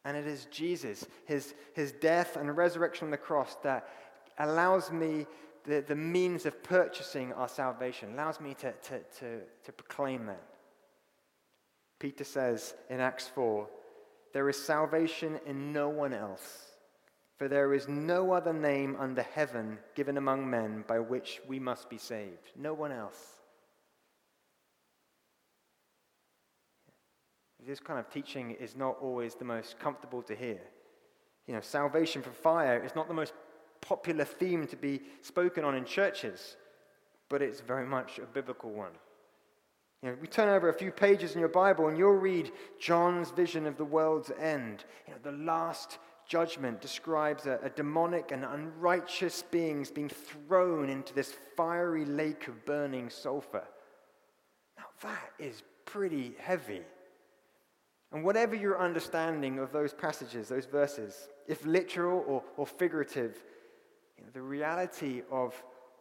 And 0.04 0.16
it 0.16 0.26
is 0.26 0.46
Jesus, 0.50 1.06
his, 1.24 1.54
his 1.74 1.92
death 1.92 2.36
and 2.36 2.56
resurrection 2.56 3.06
on 3.06 3.10
the 3.10 3.16
cross, 3.16 3.56
that 3.62 3.88
allows 4.38 4.92
me 4.92 5.26
the, 5.64 5.80
the 5.80 5.96
means 5.96 6.46
of 6.46 6.62
purchasing 6.62 7.32
our 7.32 7.48
salvation, 7.48 8.12
allows 8.12 8.40
me 8.40 8.54
to, 8.54 8.72
to, 8.72 8.98
to, 9.18 9.40
to 9.64 9.72
proclaim 9.72 10.26
that. 10.26 10.42
Peter 11.98 12.24
says 12.24 12.74
in 12.88 13.00
Acts 13.00 13.26
4 13.28 13.66
there 14.32 14.48
is 14.48 14.62
salvation 14.62 15.40
in 15.46 15.72
no 15.72 15.88
one 15.88 16.12
else, 16.12 16.75
for 17.36 17.48
there 17.48 17.74
is 17.74 17.86
no 17.88 18.32
other 18.32 18.52
name 18.52 18.96
under 18.98 19.22
heaven 19.22 19.78
given 19.94 20.16
among 20.16 20.48
men 20.48 20.84
by 20.88 20.98
which 20.98 21.40
we 21.46 21.58
must 21.58 21.90
be 21.90 21.98
saved. 21.98 22.52
No 22.56 22.72
one 22.72 22.92
else. 22.92 23.36
This 27.66 27.80
kind 27.80 27.98
of 27.98 28.08
teaching 28.08 28.52
is 28.52 28.76
not 28.76 28.96
always 29.02 29.34
the 29.34 29.44
most 29.44 29.78
comfortable 29.78 30.22
to 30.22 30.36
hear. 30.36 30.60
You 31.46 31.54
know, 31.54 31.60
salvation 31.60 32.22
from 32.22 32.32
fire 32.32 32.82
is 32.82 32.94
not 32.94 33.08
the 33.08 33.14
most 33.14 33.34
popular 33.80 34.24
theme 34.24 34.66
to 34.68 34.76
be 34.76 35.00
spoken 35.20 35.64
on 35.64 35.74
in 35.74 35.84
churches, 35.84 36.56
but 37.28 37.42
it's 37.42 37.60
very 37.60 37.84
much 37.84 38.18
a 38.18 38.26
biblical 38.26 38.70
one. 38.70 38.92
You 40.02 40.10
know, 40.10 40.16
we 40.20 40.28
turn 40.28 40.48
over 40.48 40.68
a 40.68 40.74
few 40.74 40.92
pages 40.92 41.34
in 41.34 41.40
your 41.40 41.48
Bible 41.48 41.88
and 41.88 41.98
you'll 41.98 42.12
read 42.12 42.52
John's 42.80 43.30
vision 43.30 43.66
of 43.66 43.76
the 43.76 43.84
world's 43.84 44.30
end. 44.38 44.84
You 45.06 45.14
know, 45.14 45.20
the 45.22 45.36
last 45.36 45.98
judgment 46.28 46.80
describes 46.80 47.46
a, 47.46 47.58
a 47.62 47.70
demonic 47.70 48.32
and 48.32 48.44
unrighteous 48.44 49.42
beings 49.50 49.90
being 49.90 50.08
thrown 50.08 50.88
into 50.88 51.14
this 51.14 51.34
fiery 51.56 52.04
lake 52.04 52.48
of 52.48 52.64
burning 52.64 53.10
sulfur. 53.10 53.64
Now, 54.76 54.86
that 55.02 55.32
is 55.38 55.62
pretty 55.84 56.34
heavy. 56.38 56.82
And 58.12 58.24
whatever 58.24 58.54
your 58.54 58.80
understanding 58.80 59.58
of 59.58 59.72
those 59.72 59.92
passages, 59.92 60.48
those 60.48 60.66
verses, 60.66 61.28
if 61.48 61.64
literal 61.64 62.24
or, 62.26 62.42
or 62.56 62.66
figurative, 62.66 63.42
you 64.16 64.24
know, 64.24 64.30
the 64.32 64.42
reality 64.42 65.22
of, 65.30 65.54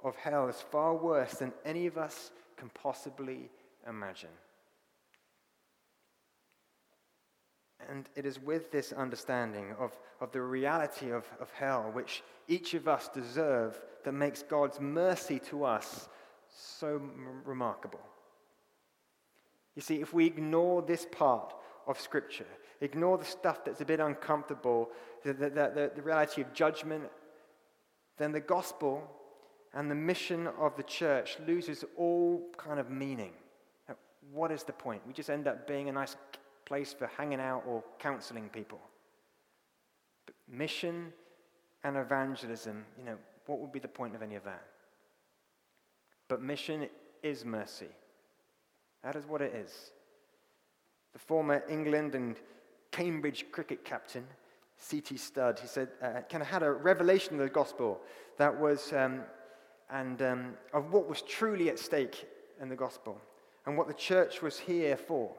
of 0.03 0.15
hell 0.15 0.47
is 0.47 0.61
far 0.71 0.95
worse 0.95 1.35
than 1.35 1.51
any 1.65 1.87
of 1.87 1.97
us 1.97 2.31
can 2.57 2.69
possibly 2.69 3.49
imagine. 3.87 4.29
And 7.89 8.09
it 8.15 8.25
is 8.25 8.39
with 8.39 8.71
this 8.71 8.91
understanding 8.93 9.75
of, 9.79 9.97
of 10.21 10.31
the 10.31 10.41
reality 10.41 11.11
of, 11.11 11.25
of 11.39 11.51
hell, 11.51 11.89
which 11.93 12.23
each 12.47 12.73
of 12.73 12.87
us 12.87 13.09
deserve, 13.09 13.79
that 14.03 14.11
makes 14.13 14.43
God's 14.43 14.79
mercy 14.79 15.39
to 15.49 15.65
us 15.65 16.09
so 16.47 16.95
m- 16.95 17.41
remarkable. 17.43 18.01
You 19.75 19.81
see, 19.81 20.01
if 20.01 20.13
we 20.13 20.25
ignore 20.25 20.81
this 20.81 21.05
part 21.11 21.53
of 21.87 21.99
Scripture, 21.99 22.45
ignore 22.81 23.17
the 23.17 23.25
stuff 23.25 23.65
that's 23.65 23.81
a 23.81 23.85
bit 23.85 23.99
uncomfortable, 23.99 24.89
the, 25.23 25.33
the, 25.33 25.49
the, 25.49 25.91
the 25.95 26.01
reality 26.01 26.41
of 26.41 26.53
judgment 26.53 27.03
then 28.17 28.31
the 28.31 28.39
gospel 28.39 29.03
and 29.73 29.91
the 29.91 29.95
mission 29.95 30.47
of 30.59 30.75
the 30.77 30.83
church 30.83 31.37
loses 31.45 31.83
all 31.97 32.41
kind 32.57 32.79
of 32.79 32.89
meaning. 32.89 33.31
What 34.31 34.51
is 34.51 34.63
the 34.63 34.73
point? 34.73 35.01
We 35.05 35.13
just 35.13 35.29
end 35.29 35.47
up 35.47 35.67
being 35.67 35.89
a 35.89 35.91
nice 35.91 36.15
place 36.65 36.93
for 36.93 37.07
hanging 37.17 37.39
out 37.39 37.63
or 37.67 37.83
counseling 37.99 38.49
people. 38.49 38.79
But 40.25 40.35
mission 40.47 41.13
and 41.83 41.97
evangelism, 41.97 42.83
you 42.97 43.05
know, 43.05 43.17
what 43.45 43.59
would 43.59 43.71
be 43.71 43.79
the 43.79 43.87
point 43.87 44.15
of 44.15 44.21
any 44.21 44.35
of 44.35 44.43
that? 44.43 44.65
But 46.27 46.41
mission 46.41 46.89
is 47.21 47.45
mercy. 47.45 47.89
That 49.03 49.15
is 49.15 49.25
what 49.25 49.41
it 49.41 49.53
is. 49.53 49.91
The 51.13 51.19
former 51.19 51.63
England 51.69 52.15
and 52.15 52.35
Cambridge 52.91 53.45
cricket 53.51 53.85
captain 53.85 54.25
C.T. 54.77 55.17
Studd. 55.17 55.59
He 55.59 55.67
said, 55.67 55.89
uh, 56.01 56.21
kind 56.29 56.41
of 56.41 56.47
had 56.47 56.63
a 56.63 56.71
revelation 56.71 57.35
of 57.35 57.41
the 57.41 57.49
gospel 57.49 58.01
that 58.37 58.59
was, 58.59 58.91
um, 58.93 59.21
and 59.89 60.21
um, 60.21 60.53
of 60.73 60.91
what 60.91 61.07
was 61.07 61.21
truly 61.21 61.69
at 61.69 61.79
stake 61.79 62.27
in 62.61 62.69
the 62.69 62.75
gospel 62.75 63.19
and 63.65 63.77
what 63.77 63.87
the 63.87 63.93
church 63.93 64.41
was 64.41 64.59
here 64.59 64.97
for. 64.97 65.31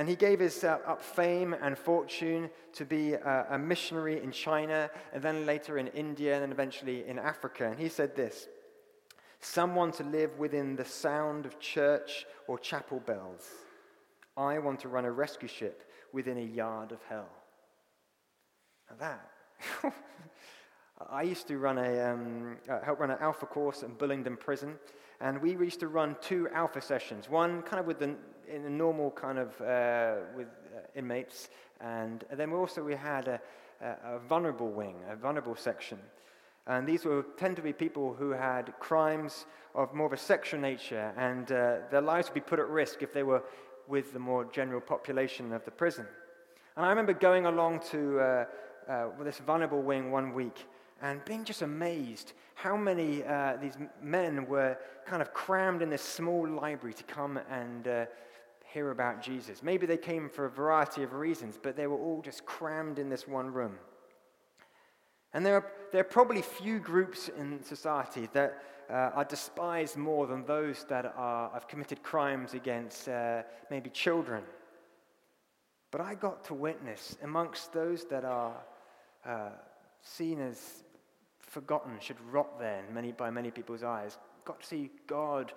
And 0.00 0.08
he 0.08 0.16
gave 0.16 0.40
his 0.40 0.64
uh, 0.64 0.78
up 0.86 1.02
fame 1.02 1.54
and 1.60 1.76
fortune 1.76 2.48
to 2.72 2.86
be 2.86 3.12
a, 3.12 3.46
a 3.50 3.58
missionary 3.58 4.22
in 4.22 4.32
China, 4.32 4.88
and 5.12 5.22
then 5.22 5.44
later 5.44 5.76
in 5.76 5.88
India, 5.88 6.32
and 6.32 6.42
then 6.42 6.52
eventually 6.52 7.06
in 7.06 7.18
Africa. 7.18 7.66
And 7.66 7.78
he 7.78 7.90
said 7.90 8.16
this 8.16 8.48
Someone 9.40 9.92
to 9.92 10.04
live 10.04 10.38
within 10.38 10.74
the 10.74 10.86
sound 10.86 11.44
of 11.44 11.60
church 11.60 12.24
or 12.48 12.58
chapel 12.58 13.00
bells. 13.00 13.46
I 14.38 14.58
want 14.58 14.80
to 14.80 14.88
run 14.88 15.04
a 15.04 15.12
rescue 15.12 15.48
ship 15.48 15.92
within 16.14 16.38
a 16.38 16.46
yard 16.46 16.92
of 16.92 17.00
hell 17.10 17.28
Now 18.88 18.96
that. 19.00 19.30
I 21.10 21.24
used 21.24 21.46
to 21.48 21.58
run 21.58 21.76
a, 21.76 22.10
um, 22.10 22.56
uh, 22.70 22.80
help 22.80 23.00
run 23.00 23.10
an 23.10 23.18
alpha 23.20 23.44
course 23.44 23.82
in 23.82 23.90
Bullingdon 23.96 24.38
Prison, 24.38 24.78
and 25.20 25.42
we 25.42 25.50
used 25.50 25.80
to 25.80 25.88
run 25.88 26.16
two 26.22 26.48
alpha 26.54 26.80
sessions. 26.80 27.28
One 27.28 27.60
kind 27.60 27.80
of 27.80 27.86
with 27.86 27.98
the 27.98 28.16
in 28.50 28.64
a 28.64 28.70
normal 28.70 29.10
kind 29.10 29.38
of 29.38 29.60
uh, 29.60 30.16
with 30.36 30.48
uh, 30.48 30.80
inmates, 30.94 31.48
and, 31.80 32.24
then 32.32 32.50
we 32.50 32.56
also 32.56 32.82
we 32.82 32.94
had 32.94 33.28
a, 33.28 33.40
a, 33.80 34.16
a, 34.16 34.18
vulnerable 34.18 34.68
wing, 34.68 34.96
a 35.10 35.16
vulnerable 35.16 35.56
section, 35.56 35.98
and 36.66 36.86
these 36.86 37.04
were 37.04 37.24
tend 37.36 37.56
to 37.56 37.62
be 37.62 37.72
people 37.72 38.14
who 38.14 38.30
had 38.30 38.72
crimes 38.78 39.46
of 39.74 39.94
more 39.94 40.06
of 40.06 40.12
a 40.12 40.16
sexual 40.16 40.60
nature, 40.60 41.12
and 41.16 41.52
uh, 41.52 41.76
their 41.90 42.02
lives 42.02 42.28
would 42.28 42.34
be 42.34 42.40
put 42.40 42.58
at 42.58 42.68
risk 42.68 43.02
if 43.02 43.12
they 43.12 43.22
were 43.22 43.42
with 43.88 44.12
the 44.12 44.18
more 44.18 44.44
general 44.46 44.80
population 44.80 45.52
of 45.52 45.64
the 45.64 45.70
prison. 45.70 46.06
And 46.76 46.86
I 46.86 46.90
remember 46.90 47.12
going 47.12 47.46
along 47.46 47.80
to 47.90 48.20
uh, 48.20 48.44
uh, 48.88 49.08
this 49.22 49.38
vulnerable 49.38 49.82
wing 49.82 50.10
one 50.10 50.32
week 50.34 50.66
and 51.02 51.24
being 51.24 51.44
just 51.44 51.62
amazed 51.62 52.32
how 52.54 52.76
many 52.76 53.24
uh, 53.24 53.56
these 53.60 53.76
men 54.02 54.46
were 54.46 54.76
kind 55.06 55.22
of 55.22 55.32
crammed 55.32 55.82
in 55.82 55.90
this 55.90 56.02
small 56.02 56.48
library 56.48 56.94
to 56.94 57.04
come 57.04 57.38
and 57.50 57.88
uh, 57.88 58.04
hear 58.72 58.90
about 58.90 59.22
Jesus. 59.22 59.62
Maybe 59.62 59.86
they 59.86 59.96
came 59.96 60.28
for 60.28 60.46
a 60.46 60.50
variety 60.50 61.02
of 61.02 61.12
reasons, 61.12 61.58
but 61.60 61.76
they 61.76 61.86
were 61.86 61.98
all 61.98 62.22
just 62.22 62.44
crammed 62.46 62.98
in 62.98 63.08
this 63.08 63.26
one 63.26 63.52
room. 63.52 63.76
And 65.32 65.44
there 65.44 65.56
are, 65.56 65.72
there 65.92 66.00
are 66.00 66.04
probably 66.04 66.42
few 66.42 66.78
groups 66.78 67.28
in 67.28 67.62
society 67.62 68.28
that 68.32 68.62
uh, 68.88 69.10
are 69.14 69.24
despised 69.24 69.96
more 69.96 70.26
than 70.26 70.44
those 70.44 70.84
that 70.88 71.14
are, 71.16 71.50
have 71.50 71.68
committed 71.68 72.02
crimes 72.02 72.54
against 72.54 73.08
uh, 73.08 73.42
maybe 73.70 73.90
children. 73.90 74.42
But 75.90 76.00
I 76.00 76.14
got 76.14 76.44
to 76.44 76.54
witness 76.54 77.16
amongst 77.22 77.72
those 77.72 78.04
that 78.06 78.24
are 78.24 78.56
uh, 79.24 79.50
seen 80.02 80.40
as 80.40 80.84
forgotten, 81.40 81.98
should 82.00 82.20
rot 82.30 82.58
there 82.58 82.84
many, 82.92 83.12
by 83.12 83.30
many 83.30 83.50
people's 83.50 83.82
eyes. 83.82 84.18
Got 84.44 84.60
to 84.60 84.66
see 84.66 84.90
God 85.06 85.52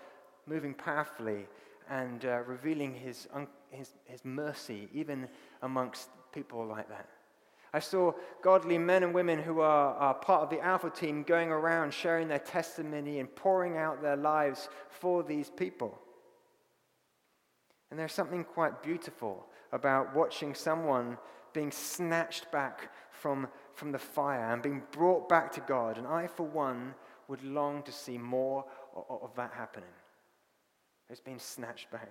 moving 0.48 0.74
powerfully 0.74 1.46
and 1.90 2.26
uh, 2.26 2.42
revealing 2.46 2.94
his, 2.94 3.28
un- 3.34 3.48
his, 3.70 3.94
his 4.06 4.24
mercy 4.24 4.88
even 4.94 5.28
amongst 5.62 6.10
people 6.32 6.66
like 6.66 6.90
that. 6.90 7.08
I 7.74 7.80
saw 7.80 8.14
godly 8.44 8.78
men 8.78 9.02
and 9.02 9.16
women 9.16 9.42
who 9.42 9.62
are, 9.62 9.96
are, 9.96 10.14
part 10.14 10.44
of 10.44 10.50
the 10.52 10.60
Alpha 10.60 10.92
team 10.92 11.24
going 11.24 11.50
around 11.50 11.92
sharing 11.92 12.28
their 12.28 12.38
testimony 12.38 13.20
and 13.20 13.36
pouring 13.36 13.78
out 13.78 14.02
their 14.02 14.16
lives 14.16 14.70
for 14.90 15.24
these 15.24 15.50
people. 15.50 16.00
And 17.90 18.00
there's 18.00 18.14
something 18.14 18.44
quite 18.44 18.84
beautiful 18.84 19.48
about 19.72 20.16
watching 20.16 20.54
someone 20.54 21.18
being 21.52 21.72
snatched 21.72 22.52
back 22.52 22.92
from, 23.10 23.48
from 23.74 23.92
the 23.92 24.00
fire 24.00 24.54
and 24.54 24.62
being 24.62 24.84
brought 24.92 25.28
back 25.28 25.52
to 25.54 25.62
God. 25.62 25.98
And 25.98 26.06
I, 26.06 26.28
for 26.28 26.46
one, 26.46 26.94
would 27.28 27.44
long 27.44 27.82
to 27.84 27.92
see 27.92 28.18
more 28.20 28.66
of, 28.96 29.24
of 29.24 29.36
that 29.36 29.52
happening. 29.52 29.90
It's 31.14 31.22
been 31.22 31.38
snatched 31.38 31.92
back. 31.92 32.10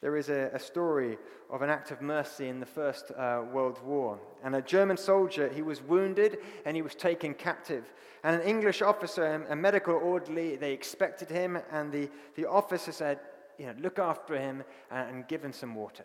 There 0.00 0.16
is 0.16 0.28
a, 0.28 0.48
a, 0.54 0.60
story 0.60 1.18
of 1.50 1.60
an 1.60 1.70
act 1.70 1.90
of 1.90 2.00
mercy 2.00 2.46
in 2.46 2.60
the 2.60 2.66
First 2.66 3.10
uh, 3.10 3.42
World 3.52 3.82
War. 3.84 4.20
And 4.44 4.54
a 4.54 4.62
German 4.62 4.96
soldier, 4.96 5.48
he 5.52 5.60
was 5.60 5.82
wounded 5.82 6.38
and 6.64 6.76
he 6.76 6.82
was 6.82 6.94
taken 6.94 7.34
captive. 7.34 7.92
And 8.22 8.40
an 8.40 8.46
English 8.46 8.80
officer, 8.80 9.44
a 9.50 9.56
medical 9.56 9.94
orderly, 9.94 10.54
they 10.54 10.72
expected 10.72 11.28
him, 11.28 11.58
and 11.72 11.90
the, 11.90 12.08
the 12.36 12.48
officer 12.48 12.92
said, 12.92 13.18
you 13.58 13.66
know, 13.66 13.74
look 13.80 13.98
after 13.98 14.38
him 14.38 14.62
and, 14.92 15.16
and 15.16 15.26
give 15.26 15.44
him 15.44 15.52
some 15.52 15.74
water. 15.74 16.04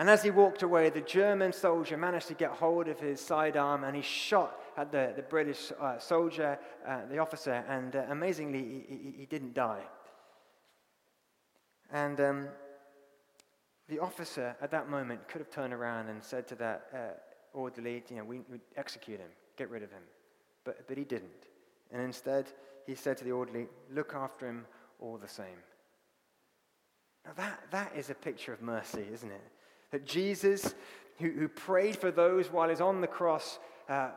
And 0.00 0.08
as 0.08 0.22
he 0.22 0.30
walked 0.30 0.62
away, 0.62 0.88
the 0.88 1.02
German 1.02 1.52
soldier 1.52 1.98
managed 1.98 2.28
to 2.28 2.34
get 2.34 2.52
hold 2.52 2.88
of 2.88 2.98
his 2.98 3.20
sidearm 3.20 3.84
and 3.84 3.94
he 3.94 4.00
shot 4.00 4.58
at 4.78 4.90
the, 4.90 5.12
the 5.14 5.20
British 5.20 5.72
uh, 5.78 5.98
soldier, 5.98 6.58
uh, 6.88 7.00
the 7.10 7.18
officer, 7.18 7.62
and 7.68 7.94
uh, 7.94 8.06
amazingly, 8.08 8.60
he, 8.60 8.94
he, 8.94 9.14
he, 9.18 9.26
didn't 9.26 9.52
die. 9.52 9.82
And 11.92 12.18
um, 12.18 12.48
the 13.90 13.98
officer 13.98 14.56
at 14.62 14.70
that 14.70 14.88
moment 14.88 15.28
could 15.28 15.42
have 15.42 15.50
turned 15.50 15.74
around 15.74 16.08
and 16.08 16.24
said 16.24 16.48
to 16.48 16.54
that 16.54 16.86
uh, 16.94 16.98
orderly, 17.52 18.02
you 18.08 18.16
know, 18.16 18.24
we, 18.24 18.38
we 18.50 18.58
execute 18.78 19.20
him, 19.20 19.28
get 19.58 19.68
rid 19.68 19.82
of 19.82 19.90
him. 19.90 20.04
But, 20.64 20.88
but 20.88 20.96
he 20.96 21.04
didn't. 21.04 21.28
And 21.92 22.00
instead, 22.00 22.46
he 22.86 22.94
said 22.94 23.18
to 23.18 23.24
the 23.24 23.32
orderly, 23.32 23.66
look 23.92 24.14
after 24.14 24.48
him 24.48 24.64
all 24.98 25.18
the 25.18 25.28
same. 25.28 25.60
Now, 27.26 27.32
that, 27.36 27.60
that 27.70 27.92
is 27.94 28.08
a 28.08 28.14
picture 28.14 28.54
of 28.54 28.62
mercy, 28.62 29.04
isn't 29.12 29.30
it? 29.30 29.42
That 29.90 30.06
Jesus, 30.06 30.74
who, 31.18 31.30
who 31.30 31.48
prayed 31.48 31.96
for 31.96 32.10
those 32.10 32.50
while 32.50 32.68
he's 32.68 32.80
on 32.80 33.00
the 33.00 33.06
cross, 33.06 33.58
uh, 33.88 34.10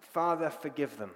Father, 0.00 0.50
forgive 0.50 0.96
them. 0.98 1.12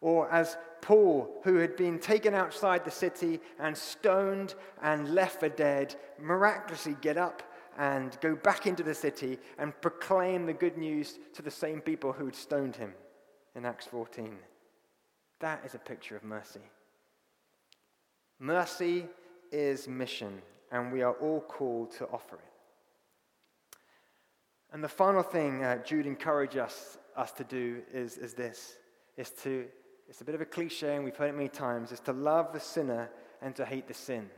Or 0.00 0.30
as 0.30 0.56
Paul, 0.80 1.40
who 1.44 1.56
had 1.56 1.76
been 1.76 1.98
taken 1.98 2.34
outside 2.34 2.84
the 2.84 2.90
city 2.90 3.40
and 3.58 3.76
stoned 3.76 4.54
and 4.82 5.14
left 5.14 5.40
for 5.40 5.48
dead, 5.48 5.94
miraculously 6.20 6.96
get 7.00 7.16
up 7.16 7.42
and 7.78 8.18
go 8.20 8.34
back 8.34 8.66
into 8.66 8.82
the 8.82 8.94
city 8.94 9.38
and 9.58 9.80
proclaim 9.80 10.44
the 10.44 10.52
good 10.52 10.76
news 10.76 11.18
to 11.34 11.42
the 11.42 11.50
same 11.50 11.80
people 11.80 12.12
who 12.12 12.26
had 12.26 12.34
stoned 12.34 12.76
him 12.76 12.92
in 13.54 13.64
Acts 13.64 13.86
14. 13.86 14.36
That 15.40 15.62
is 15.64 15.74
a 15.74 15.78
picture 15.78 16.16
of 16.16 16.24
mercy. 16.24 16.60
Mercy 18.38 19.06
is 19.52 19.86
mission, 19.86 20.42
and 20.70 20.92
we 20.92 21.02
are 21.02 21.14
all 21.14 21.40
called 21.40 21.92
to 21.92 22.08
offer 22.08 22.36
it. 22.36 22.51
And 24.72 24.82
the 24.82 24.88
final 24.88 25.22
thing 25.22 25.62
uh, 25.62 25.78
Jude 25.84 26.06
encourages 26.06 26.60
us, 26.60 26.98
us 27.16 27.32
to 27.32 27.44
do 27.44 27.82
is, 27.92 28.16
is 28.16 28.34
this 28.34 28.76
is 29.16 29.30
to, 29.42 29.66
it's 30.08 30.22
a 30.22 30.24
bit 30.24 30.34
of 30.34 30.40
a 30.40 30.46
cliche, 30.46 30.96
and 30.96 31.04
we've 31.04 31.16
heard 31.16 31.28
it 31.28 31.36
many 31.36 31.48
times, 31.48 31.92
is 31.92 32.00
to 32.00 32.12
love 32.12 32.52
the 32.52 32.60
sinner 32.60 33.10
and 33.42 33.54
to 33.56 33.64
hate 33.64 33.86
the 33.86 33.94
sin. 33.94 34.30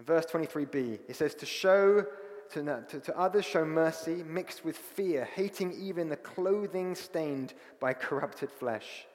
In 0.00 0.04
verse 0.04 0.26
23b, 0.26 1.00
it 1.08 1.14
says, 1.14 1.34
To 1.36 1.46
show 1.46 2.04
to, 2.50 2.84
to, 2.88 3.00
to, 3.00 3.18
others 3.18 3.44
show 3.44 3.64
mercy 3.64 4.22
mixed 4.26 4.64
with 4.64 4.76
fear, 4.76 5.24
hating 5.34 5.72
even 5.72 6.08
the 6.08 6.16
clothing 6.16 6.94
stained 6.94 7.54
by 7.80 7.94
corrupted 7.94 8.50
flesh. 8.50 9.06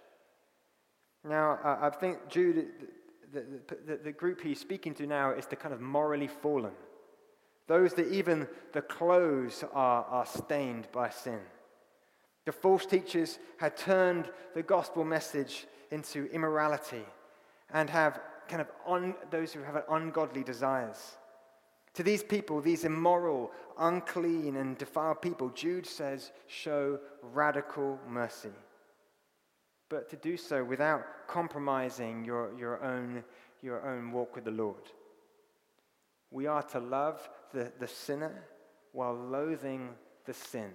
Now, 1.23 1.59
uh, 1.63 1.77
I 1.81 1.89
think 1.89 2.29
Jude, 2.29 2.67
the, 3.31 3.45
the, 3.85 3.97
the, 3.97 4.11
group 4.11 4.41
he's 4.41 4.59
speaking 4.59 4.93
to 4.95 5.05
now 5.05 5.31
is 5.31 5.45
the 5.45 5.55
kind 5.55 5.73
of 5.73 5.81
morally 5.81 6.27
fallen. 6.27 6.71
Those 7.67 7.93
that 7.95 8.11
even 8.11 8.47
the 8.73 8.81
clothes 8.81 9.63
are, 9.73 10.05
are 10.05 10.25
stained 10.25 10.87
by 10.91 11.09
sin. 11.09 11.39
The 12.45 12.53
false 12.53 12.85
teachers 12.85 13.39
had 13.57 13.75
turned 13.75 14.29
the 14.55 14.63
gospel 14.63 15.03
message 15.03 15.67
into 15.91 16.27
immorality 16.31 17.03
and 17.73 17.89
have 17.89 18.21
kind 18.47 18.61
of 18.61 18.67
on, 18.85 19.15
those 19.29 19.51
who 19.51 19.61
have 19.63 19.83
ungodly 19.89 20.43
desires. 20.43 21.17
To 21.95 22.03
these 22.03 22.23
people, 22.23 22.61
these 22.61 22.85
immoral, 22.85 23.51
unclean, 23.77 24.55
and 24.55 24.77
defiled 24.77 25.21
people, 25.21 25.49
Jude 25.49 25.85
says, 25.85 26.31
show 26.47 26.99
radical 27.21 27.99
mercy. 28.07 28.51
But 29.89 30.09
to 30.11 30.15
do 30.15 30.37
so 30.37 30.63
without 30.63 31.03
compromising 31.27 32.23
your, 32.23 32.51
your, 32.57 32.83
own, 32.83 33.23
your 33.61 33.85
own 33.85 34.11
walk 34.11 34.35
with 34.35 34.45
the 34.45 34.51
Lord. 34.51 34.91
We 36.31 36.47
are 36.47 36.63
to 36.63 36.79
love 36.79 37.27
the, 37.53 37.71
the 37.79 37.87
sinner 37.87 38.43
while 38.91 39.15
loathing 39.15 39.89
the 40.25 40.33
sin. 40.33 40.71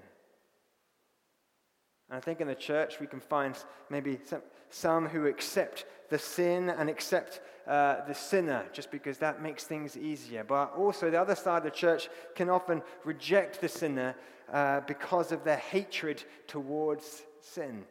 And 2.08 2.16
I 2.16 2.20
think 2.20 2.40
in 2.40 2.48
the 2.48 2.54
church 2.54 3.00
we 3.00 3.06
can 3.06 3.20
find 3.20 3.56
maybe 3.90 4.18
some, 4.24 4.42
some 4.70 5.08
who 5.08 5.26
accept 5.26 5.84
the 6.08 6.18
sin 6.18 6.70
and 6.70 6.90
accept 6.90 7.40
uh, 7.66 8.04
the 8.06 8.14
sinner 8.14 8.64
just 8.72 8.90
because 8.90 9.18
that 9.18 9.42
makes 9.42 9.64
things 9.64 9.96
easier. 9.96 10.44
But 10.44 10.74
also, 10.76 11.10
the 11.10 11.20
other 11.20 11.34
side 11.34 11.58
of 11.58 11.64
the 11.64 11.70
church 11.70 12.08
can 12.34 12.50
often 12.50 12.82
reject 13.04 13.60
the 13.60 13.68
sinner 13.68 14.14
uh, 14.52 14.80
because 14.80 15.32
of 15.32 15.44
their 15.44 15.56
hatred 15.56 16.22
towards 16.46 17.22
sin. 17.40 17.84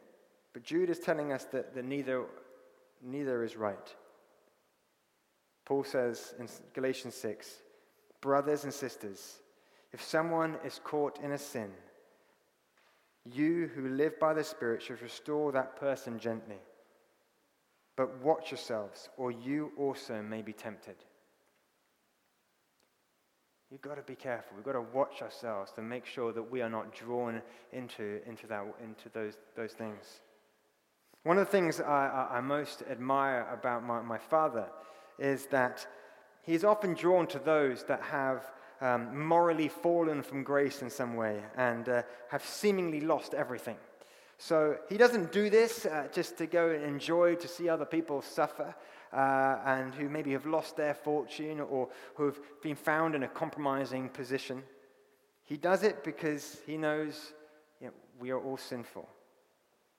But 0.52 0.62
Jude 0.62 0.90
is 0.90 0.98
telling 0.98 1.32
us 1.32 1.44
that, 1.46 1.74
that 1.74 1.84
neither, 1.84 2.24
neither 3.02 3.42
is 3.42 3.56
right. 3.56 3.94
Paul 5.72 5.84
says 5.84 6.34
in 6.38 6.46
Galatians 6.74 7.14
6 7.14 7.50
Brothers 8.20 8.64
and 8.64 8.74
sisters, 8.74 9.40
if 9.90 10.02
someone 10.04 10.58
is 10.66 10.78
caught 10.84 11.18
in 11.22 11.32
a 11.32 11.38
sin, 11.38 11.70
you 13.24 13.70
who 13.74 13.88
live 13.88 14.20
by 14.20 14.34
the 14.34 14.44
Spirit 14.44 14.82
should 14.82 15.00
restore 15.00 15.50
that 15.52 15.76
person 15.80 16.18
gently. 16.18 16.58
But 17.96 18.22
watch 18.22 18.50
yourselves, 18.50 19.08
or 19.16 19.30
you 19.30 19.72
also 19.78 20.20
may 20.20 20.42
be 20.42 20.52
tempted. 20.52 20.96
You've 23.70 23.80
got 23.80 23.94
to 23.94 24.02
be 24.02 24.14
careful. 24.14 24.54
We've 24.54 24.66
got 24.66 24.72
to 24.72 24.82
watch 24.82 25.22
ourselves 25.22 25.72
to 25.76 25.80
make 25.80 26.04
sure 26.04 26.34
that 26.34 26.50
we 26.50 26.60
are 26.60 26.68
not 26.68 26.94
drawn 26.94 27.40
into, 27.72 28.20
into, 28.26 28.46
that, 28.48 28.66
into 28.84 29.08
those, 29.14 29.38
those 29.56 29.72
things. 29.72 30.20
One 31.22 31.38
of 31.38 31.46
the 31.46 31.50
things 31.50 31.80
I, 31.80 32.28
I, 32.30 32.40
most 32.42 32.82
admire 32.90 33.48
about 33.50 33.84
my, 33.84 34.02
my 34.02 34.18
father 34.18 34.66
is 35.18 35.46
that 35.46 35.86
he's 36.42 36.64
often 36.64 36.94
drawn 36.94 37.26
to 37.28 37.38
those 37.38 37.84
that 37.84 38.02
have 38.02 38.50
um, 38.80 39.26
morally 39.26 39.68
fallen 39.68 40.22
from 40.22 40.42
grace 40.42 40.82
in 40.82 40.90
some 40.90 41.14
way 41.14 41.40
and 41.56 41.88
uh, 41.88 42.02
have 42.28 42.44
seemingly 42.44 43.00
lost 43.00 43.32
everything. 43.34 43.76
So 44.38 44.76
he 44.88 44.96
doesn't 44.96 45.30
do 45.30 45.50
this 45.50 45.86
uh, 45.86 46.08
just 46.12 46.36
to 46.38 46.46
go 46.46 46.70
and 46.70 46.82
enjoy 46.82 47.36
to 47.36 47.46
see 47.46 47.68
other 47.68 47.84
people 47.84 48.22
suffer 48.22 48.74
uh, 49.12 49.58
and 49.64 49.94
who 49.94 50.08
maybe 50.08 50.32
have 50.32 50.46
lost 50.46 50.76
their 50.76 50.94
fortune 50.94 51.60
or 51.60 51.88
who 52.16 52.24
have 52.26 52.40
been 52.60 52.74
found 52.74 53.14
in 53.14 53.22
a 53.22 53.28
compromising 53.28 54.08
position. 54.08 54.64
He 55.44 55.56
does 55.56 55.84
it 55.84 56.02
because 56.02 56.58
he 56.66 56.76
knows 56.76 57.34
you 57.80 57.86
know, 57.86 57.92
we 58.18 58.30
are 58.30 58.40
all 58.40 58.56
sinful, 58.56 59.08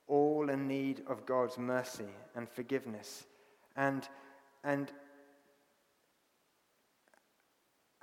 all 0.08 0.50
in 0.50 0.68
need 0.68 1.02
of 1.06 1.24
God's 1.24 1.56
mercy 1.56 2.10
and 2.34 2.46
forgiveness. 2.46 3.24
And, 3.76 4.06
and 4.62 4.92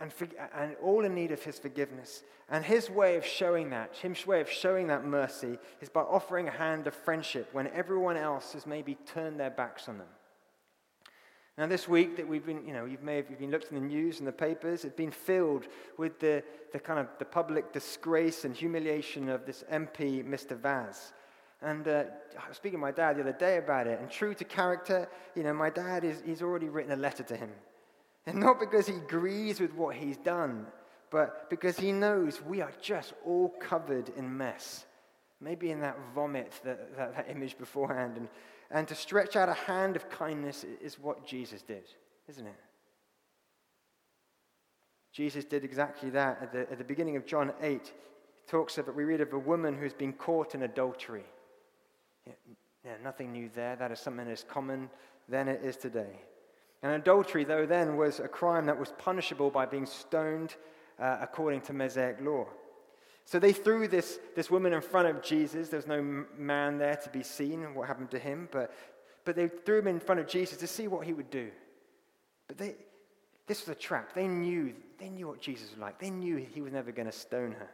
and, 0.02 0.12
for, 0.12 0.28
and 0.58 0.76
all 0.82 1.06
in 1.06 1.14
need 1.14 1.32
of 1.32 1.44
his 1.44 1.60
forgiveness. 1.60 2.24
And 2.50 2.66
his 2.66 2.90
way 2.90 3.16
of 3.16 3.26
showing 3.26 3.70
that, 3.70 3.96
his 3.96 4.26
way 4.26 4.42
of 4.42 4.50
showing 4.50 4.88
that 4.88 5.06
mercy, 5.06 5.60
is 5.80 5.90
by 5.90 6.02
offering 6.02 6.48
a 6.48 6.52
hand 6.52 6.88
of 6.88 6.96
friendship 6.96 7.50
when 7.54 7.68
everyone 7.68 8.18
else 8.18 8.54
has 8.54 8.66
maybe 8.66 8.96
turned 9.06 9.40
their 9.40 9.52
backs 9.52 9.88
on 9.88 10.00
them. 10.00 10.08
Now, 11.58 11.68
this 11.68 11.88
week 11.88 12.18
that 12.18 12.28
we've 12.28 12.46
been, 12.46 12.66
you 12.66 12.74
know, 12.74 12.86
you 12.86 12.98
may 13.02 13.18
have 13.18 13.30
you've 13.30 13.40
been 13.40 13.52
looked 13.52 13.72
in 13.72 13.76
the 13.76 13.86
news 13.86 14.20
and 14.20 14.28
the 14.28 14.32
papers, 14.32 14.84
it's 14.84 14.96
been 14.96 15.12
filled 15.12 15.68
with 15.98 16.20
the, 16.20 16.44
the 16.74 16.80
kind 16.80 17.00
of 17.00 17.08
the 17.20 17.26
public 17.26 17.72
disgrace 17.72 18.46
and 18.46 18.56
humiliation 18.56 19.30
of 19.30 19.46
this 19.46 19.64
MP, 19.72 20.26
Mr. 20.28 20.58
Vaz. 20.58 21.14
And 21.62 21.88
uh, 21.88 22.06
I 22.44 22.48
was 22.48 22.58
speaking 22.58 22.80
to 22.80 22.82
my 22.82 22.92
dad 22.92 23.18
the 23.18 23.22
other 23.22 23.34
day 23.34 23.58
about 23.58 23.86
it, 23.86 24.00
and 24.00 24.10
true 24.10 24.34
to 24.34 24.44
character, 24.44 25.08
you 25.36 25.44
know, 25.44 25.54
my 25.54 25.70
dad 25.70 26.04
is, 26.04 26.24
he's 26.26 26.42
already 26.42 26.70
written 26.70 26.92
a 26.92 26.96
letter 26.96 27.24
to 27.24 27.36
him 27.36 27.52
and 28.26 28.40
not 28.40 28.60
because 28.60 28.88
he 28.88 28.96
agrees 28.96 29.60
with 29.60 29.74
what 29.74 29.96
he's 29.96 30.18
done, 30.18 30.68
but 31.10 31.50
because 31.50 31.78
he 31.78 31.92
knows 31.92 32.42
we 32.42 32.62
are 32.62 32.72
just 32.82 33.14
all 33.26 33.50
covered 33.60 34.10
in 34.10 34.38
mess. 34.38 34.86
Maybe 35.40 35.72
in 35.72 35.82
that 35.82 35.98
vomit, 36.14 36.54
that, 36.64 36.96
that, 36.96 37.16
that, 37.16 37.30
image 37.30 37.58
beforehand. 37.58 38.18
And, 38.18 38.28
and 38.70 38.88
to 38.88 38.96
stretch 38.96 39.36
out 39.36 39.50
a 39.50 39.54
hand 39.54 39.96
of 39.96 40.08
kindness 40.10 40.64
is 40.82 41.00
what 41.00 41.26
Jesus 41.26 41.64
did, 41.64 41.84
isn't 42.30 42.46
it? 42.46 42.60
Jesus 45.12 45.44
did 45.44 45.64
exactly 45.64 46.12
that. 46.12 46.38
At 46.42 46.54
the, 46.54 46.60
at 46.72 46.78
the 46.78 46.84
beginning 46.84 47.16
of 47.18 47.26
John 47.26 47.52
8, 47.60 47.82
He 47.82 47.92
talks 48.48 48.78
of 48.78 48.88
it, 48.88 48.96
we 48.96 49.04
read 49.04 49.20
of 49.20 49.34
a 49.34 49.40
woman 49.40 49.76
who's 49.76 49.94
been 49.94 50.14
caught 50.14 50.54
in 50.54 50.62
adultery. 50.62 51.26
Yeah, 52.28 52.34
yeah, 52.86 52.94
nothing 53.04 53.32
new 53.32 53.50
there. 53.54 53.76
That 53.76 53.92
is 53.92 54.00
something 54.00 54.28
as 54.28 54.44
common 54.44 54.90
than 55.28 55.48
it 55.48 55.62
is 55.64 55.76
today. 55.76 56.22
And 56.84 56.94
adultery, 56.94 57.44
though, 57.44 57.66
then 57.66 57.96
was 57.96 58.20
a 58.20 58.28
crime 58.28 58.66
that 58.66 58.80
was 58.80 58.94
punishable 58.98 59.52
by 59.52 59.66
being 59.66 59.86
stoned 59.86 60.56
uh, 61.00 61.18
according 61.22 61.62
to 61.62 61.74
Mosaic 61.74 62.18
law. 62.22 62.48
So 63.26 63.40
they 63.40 63.54
threw 63.54 63.88
this, 63.88 64.20
this 64.36 64.50
woman 64.50 64.74
in 64.74 64.82
front 64.82 65.08
of 65.08 65.22
Jesus. 65.22 65.70
There 65.70 65.78
was 65.78 65.88
no 65.88 66.26
man 66.38 66.80
there 66.80 66.96
to 66.96 67.10
be 67.10 67.24
seen 67.24 67.74
what 67.76 67.88
happened 67.88 68.12
to 68.12 68.20
him, 68.20 68.50
but, 68.52 68.74
but 69.26 69.36
they 69.36 69.48
threw 69.48 69.80
him 69.80 69.88
in 69.88 70.00
front 70.00 70.20
of 70.20 70.28
Jesus 70.28 70.58
to 70.58 70.68
see 70.68 70.88
what 70.88 71.06
he 71.06 71.14
would 71.14 71.30
do. 71.30 71.52
But 72.48 72.58
they, 72.58 72.76
this 73.48 73.62
was 73.62 73.70
a 73.76 73.80
trap. 73.80 74.14
They 74.14 74.28
knew, 74.28 74.74
they 74.98 75.10
knew 75.10 75.28
what 75.28 75.40
Jesus 75.40 75.70
was 75.72 75.80
like. 75.80 76.00
They 76.00 76.10
knew 76.10 76.38
he 76.38 76.62
was 76.62 76.74
never 76.74 76.92
going 76.92 77.06
to 77.06 77.12
stone 77.12 77.52
her. 77.52 77.70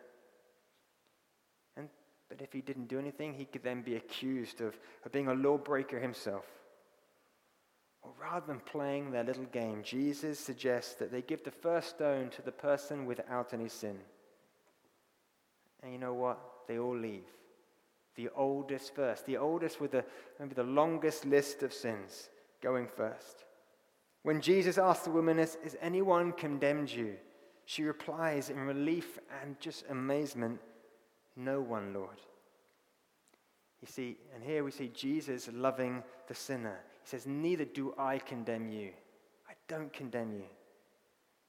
And, 1.77 1.87
but 2.29 2.41
if 2.41 2.51
he 2.51 2.61
didn't 2.61 2.87
do 2.87 2.99
anything, 2.99 3.33
he 3.33 3.45
could 3.45 3.63
then 3.63 3.81
be 3.81 3.95
accused 3.95 4.59
of, 4.59 4.77
of 5.05 5.11
being 5.13 5.27
a 5.29 5.33
lawbreaker 5.33 5.97
himself. 5.97 6.45
Well, 8.07 8.15
rather 8.31 8.47
than 8.47 8.61
playing 8.61 9.11
their 9.11 9.25
little 9.25 9.43
game, 9.45 9.81
Jesus 9.83 10.39
suggests 10.39 10.93
that 10.93 11.11
they 11.11 11.21
give 11.21 11.43
the 11.43 11.51
first 11.51 11.89
stone 11.89 12.29
to 12.29 12.41
the 12.41 12.53
person 12.53 13.05
without 13.05 13.53
any 13.53 13.67
sin. 13.67 13.97
And 15.83 15.91
you 15.91 15.99
know 15.99 16.13
what? 16.13 16.39
They 16.69 16.79
all 16.79 16.97
leave. 16.97 17.25
The 18.15 18.29
oldest 18.33 18.95
first. 18.95 19.25
The 19.25 19.35
oldest 19.35 19.81
with 19.81 19.91
the, 19.91 20.05
maybe 20.39 20.55
the 20.55 20.63
longest 20.63 21.25
list 21.25 21.63
of 21.63 21.73
sins 21.73 22.29
going 22.61 22.87
first. 22.87 23.43
When 24.23 24.39
Jesus 24.39 24.77
asked 24.77 25.03
the 25.03 25.11
woman, 25.11 25.37
Has, 25.37 25.57
has 25.61 25.75
anyone 25.81 26.31
condemned 26.31 26.89
you? 26.89 27.15
She 27.65 27.83
replies 27.83 28.49
in 28.49 28.61
relief 28.61 29.19
and 29.41 29.59
just 29.59 29.83
amazement, 29.89 30.61
No 31.35 31.59
one, 31.59 31.93
Lord. 31.93 32.21
You 33.81 33.87
see, 33.89 34.17
and 34.33 34.41
here 34.41 34.63
we 34.63 34.71
see 34.71 34.87
Jesus 34.87 35.49
loving 35.51 36.03
the 36.29 36.35
sinner. 36.35 36.79
He 37.07 37.11
says, 37.11 37.25
Neither 37.25 37.63
do 37.63 37.93
I 37.97 38.17
condemn 38.17 38.67
you. 38.67 38.89
I 39.49 39.53
don't 39.69 39.93
condemn 39.93 40.33
you. 40.33 40.43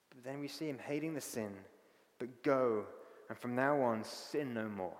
But 0.08 0.22
then 0.22 0.38
we 0.38 0.46
see 0.46 0.68
him 0.68 0.78
hating 0.78 1.14
the 1.14 1.20
sin, 1.20 1.50
but 2.20 2.44
go, 2.44 2.84
and 3.28 3.36
from 3.36 3.56
now 3.56 3.80
on, 3.80 4.04
sin 4.04 4.54
no 4.54 4.68
more. 4.68 4.96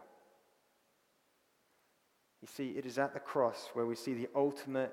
You 2.43 2.49
see, 2.53 2.71
it 2.71 2.87
is 2.87 2.99
at 2.99 3.15
the 3.15 3.21
cross 3.21 3.69
where 3.75 3.87
we 3.87 3.95
see 3.95 4.15
the 4.15 4.29
ultimate 4.35 4.93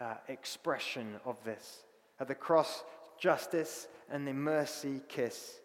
uh, 0.00 0.14
expression 0.26 1.20
of 1.24 1.36
this. 1.44 1.84
At 2.18 2.26
the 2.26 2.34
cross, 2.34 2.82
justice 3.16 3.86
and 4.10 4.26
the 4.26 4.34
mercy 4.34 5.02
kiss. 5.08 5.60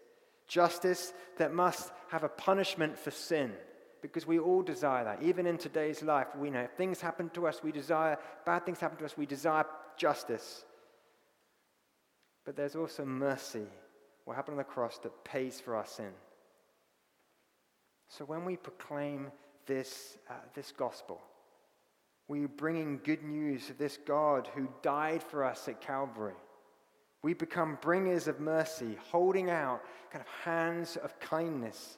Justice 0.47 1.13
that 1.39 1.51
must 1.51 1.91
have 2.09 2.23
a 2.23 2.29
punishment 2.29 2.95
for 2.95 3.09
sin, 3.09 3.53
because 4.01 4.25
we 4.25 4.39
all 4.39 4.61
desire 4.61 5.03
that. 5.03 5.21
Even 5.21 5.45
in 5.45 5.57
today's 5.57 6.01
life, 6.01 6.27
we 6.35 6.49
know 6.49 6.61
if 6.61 6.71
things 6.71 6.99
happen 6.99 7.29
to 7.29 7.47
us, 7.47 7.61
we 7.63 7.71
desire, 7.71 8.17
bad 8.45 8.65
things 8.65 8.79
happen 8.79 8.97
to 8.97 9.05
us, 9.05 9.17
we 9.17 9.25
desire 9.25 9.65
justice. 9.97 10.65
But 12.45 12.55
there's 12.55 12.75
also 12.75 13.05
mercy, 13.05 13.65
what 14.25 14.35
happened 14.35 14.55
on 14.55 14.57
the 14.57 14.63
cross, 14.63 14.97
that 14.99 15.23
pays 15.23 15.61
for 15.61 15.75
our 15.75 15.85
sin. 15.85 16.11
So 18.07 18.25
when 18.25 18.43
we 18.43 18.57
proclaim 18.57 19.31
this, 19.67 20.17
uh, 20.29 20.33
this 20.55 20.71
gospel, 20.71 21.21
we 22.27 22.45
are 22.45 22.49
bringing 22.49 22.99
good 23.03 23.23
news 23.23 23.69
of 23.69 23.77
this 23.77 23.97
God 24.05 24.49
who 24.55 24.67
died 24.81 25.21
for 25.21 25.43
us 25.43 25.67
at 25.67 25.81
Calvary. 25.81 26.33
We 27.23 27.33
become 27.33 27.77
bringers 27.81 28.27
of 28.27 28.39
mercy, 28.39 28.97
holding 29.11 29.49
out 29.49 29.81
kind 30.11 30.23
of 30.25 30.27
hands 30.43 30.97
of 30.97 31.19
kindness, 31.19 31.97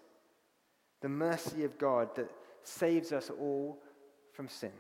the 1.03 1.09
mercy 1.09 1.65
of 1.65 1.77
God 1.77 2.15
that 2.15 2.31
saves 2.63 3.11
us 3.11 3.29
all 3.29 3.77
from 4.31 4.47
sin. 4.47 4.71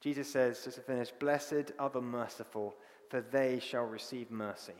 Jesus 0.00 0.32
says, 0.32 0.64
just 0.64 0.76
to 0.76 0.82
finish, 0.82 1.10
Blessed 1.10 1.72
are 1.78 1.90
the 1.90 2.00
merciful, 2.00 2.74
for 3.10 3.20
they 3.20 3.60
shall 3.60 3.84
receive 3.84 4.30
mercy. 4.30 4.72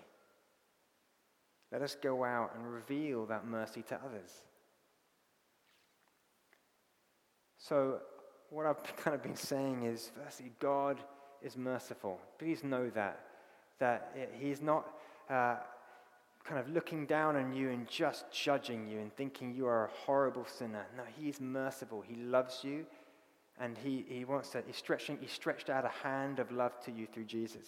Let 1.71 1.83
us 1.83 1.95
go 2.03 2.25
out 2.25 2.55
and 2.57 2.67
reveal 2.67 3.27
that 3.27 3.47
mercy 3.47 3.83
to 3.83 3.95
others. 3.97 4.31
So, 7.59 8.01
what 8.49 8.65
I've 8.65 8.83
kind 8.97 9.15
of 9.15 9.23
been 9.23 9.37
saying 9.37 9.85
is 9.85 10.11
firstly, 10.25 10.51
God 10.61 10.99
is 11.43 11.59
merciful. 11.59 12.19
Please 12.38 12.65
know 12.65 12.88
that. 12.91 13.21
That 13.81 14.17
He's 14.38 14.62
not 14.62 14.88
uh, 15.29 15.57
kind 16.44 16.59
of 16.59 16.68
looking 16.68 17.07
down 17.07 17.37
on 17.37 17.52
you 17.52 17.70
and 17.70 17.88
just 17.88 18.31
judging 18.33 18.87
you 18.87 18.98
and 18.98 19.14
thinking 19.16 19.55
you 19.55 19.66
are 19.66 19.87
a 19.87 19.90
horrible 20.07 20.44
sinner. 20.44 20.87
No, 20.96 21.02
He's 21.16 21.40
merciful. 21.40 22.00
He 22.00 22.16
loves 22.16 22.61
you 22.62 22.85
and 23.61 23.76
He, 23.78 24.05
he 24.09 24.24
wants 24.24 24.50
to, 24.50 24.62
he's 24.66 24.76
stretching, 24.76 25.18
He 25.20 25.28
stretched 25.28 25.70
out 25.70 25.85
a 25.85 26.07
hand 26.07 26.38
of 26.38 26.50
love 26.50 26.81
to 26.85 26.90
you 26.90 27.07
through 27.07 27.24
Jesus. 27.24 27.66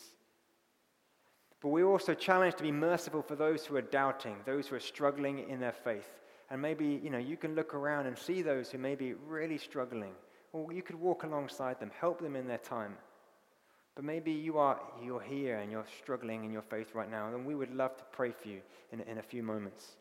But 1.60 1.68
we're 1.68 1.90
also 1.90 2.12
challenged 2.12 2.58
to 2.58 2.62
be 2.62 2.72
merciful 2.72 3.22
for 3.22 3.36
those 3.36 3.64
who 3.64 3.76
are 3.76 3.82
doubting, 3.82 4.36
those 4.44 4.66
who 4.66 4.76
are 4.76 4.80
struggling 4.80 5.48
in 5.48 5.60
their 5.60 5.72
faith. 5.72 6.20
And 6.50 6.60
maybe, 6.60 7.00
you 7.02 7.08
know, 7.08 7.18
you 7.18 7.38
can 7.38 7.54
look 7.54 7.72
around 7.72 8.06
and 8.06 8.18
see 8.18 8.42
those 8.42 8.70
who 8.70 8.76
may 8.76 8.94
be 8.94 9.14
really 9.14 9.56
struggling. 9.56 10.12
Or 10.52 10.72
you 10.72 10.82
could 10.82 10.96
walk 10.96 11.22
alongside 11.24 11.80
them, 11.80 11.90
help 11.98 12.20
them 12.20 12.36
in 12.36 12.46
their 12.46 12.58
time. 12.58 12.96
But 13.94 14.04
maybe 14.04 14.32
you 14.32 14.58
are 14.58 14.80
you're 15.02 15.20
here 15.20 15.58
and 15.58 15.70
you're 15.70 15.86
struggling 16.02 16.44
in 16.44 16.52
your 16.52 16.62
faith 16.62 16.94
right 16.94 17.10
now, 17.10 17.28
and 17.28 17.46
we 17.46 17.54
would 17.54 17.74
love 17.74 17.96
to 17.96 18.04
pray 18.12 18.32
for 18.32 18.48
you 18.48 18.60
in, 18.92 19.00
in 19.02 19.18
a 19.18 19.22
few 19.22 19.42
moments. 19.42 19.92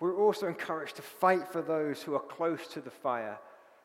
We're 0.00 0.16
also 0.16 0.46
encouraged 0.46 0.96
to 0.96 1.02
fight 1.02 1.48
for 1.48 1.62
those 1.62 2.02
who 2.02 2.14
are 2.14 2.20
close 2.20 2.66
to 2.68 2.80
the 2.80 2.90
fire. 2.90 3.38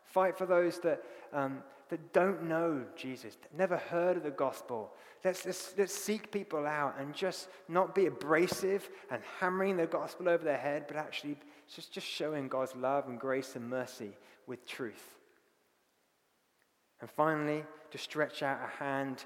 Fight 0.05 0.37
for 0.37 0.45
those 0.45 0.79
that, 0.79 1.03
um, 1.31 1.63
that 1.89 2.13
don't 2.13 2.43
know 2.43 2.83
Jesus, 2.95 3.35
that 3.35 3.57
never 3.57 3.77
heard 3.77 4.17
of 4.17 4.23
the 4.23 4.31
gospel. 4.31 4.91
Let's, 5.23 5.45
let's, 5.45 5.73
let's 5.77 5.93
seek 5.93 6.31
people 6.31 6.67
out 6.67 6.95
and 6.99 7.15
just 7.15 7.47
not 7.67 7.95
be 7.95 8.07
abrasive 8.07 8.89
and 9.09 9.21
hammering 9.39 9.77
the 9.77 9.87
gospel 9.87 10.29
over 10.29 10.43
their 10.43 10.57
head, 10.57 10.85
but 10.87 10.97
actually 10.97 11.37
just, 11.73 11.91
just 11.91 12.05
showing 12.05 12.47
God's 12.47 12.75
love 12.75 13.07
and 13.07 13.19
grace 13.19 13.55
and 13.55 13.67
mercy 13.67 14.11
with 14.45 14.67
truth. 14.67 15.17
And 17.03 17.11
finally, 17.11 17.65
to 17.91 17.97
stretch 17.97 18.43
out 18.43 18.61
a 18.63 18.81
hand 18.81 19.25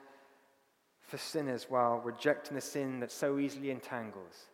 for 1.00 1.20
sinners 1.20 1.68
while 1.70 2.00
rejecting 2.00 2.56
the 2.56 2.62
sin 2.62 3.00
that 3.02 3.12
so 3.12 3.38
easily 3.38 3.70
entangles. 3.70 4.48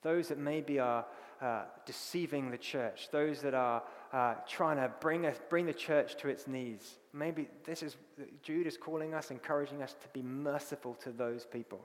Those 0.00 0.28
that 0.28 0.38
maybe 0.38 0.78
are 0.78 1.04
uh, 1.42 1.64
deceiving 1.84 2.50
the 2.50 2.56
church, 2.56 3.10
those 3.12 3.42
that 3.42 3.52
are 3.52 3.82
uh, 4.14 4.36
trying 4.48 4.78
to 4.78 4.90
bring, 4.98 5.30
bring 5.50 5.66
the 5.66 5.74
church 5.74 6.16
to 6.22 6.28
its 6.30 6.48
knees. 6.48 6.96
Maybe 7.12 7.48
this 7.66 7.82
is, 7.82 7.98
Jude 8.42 8.66
is 8.66 8.78
calling 8.78 9.12
us, 9.12 9.30
encouraging 9.30 9.82
us 9.82 9.94
to 10.00 10.08
be 10.14 10.22
merciful 10.22 10.94
to 11.02 11.10
those 11.10 11.44
people. 11.44 11.82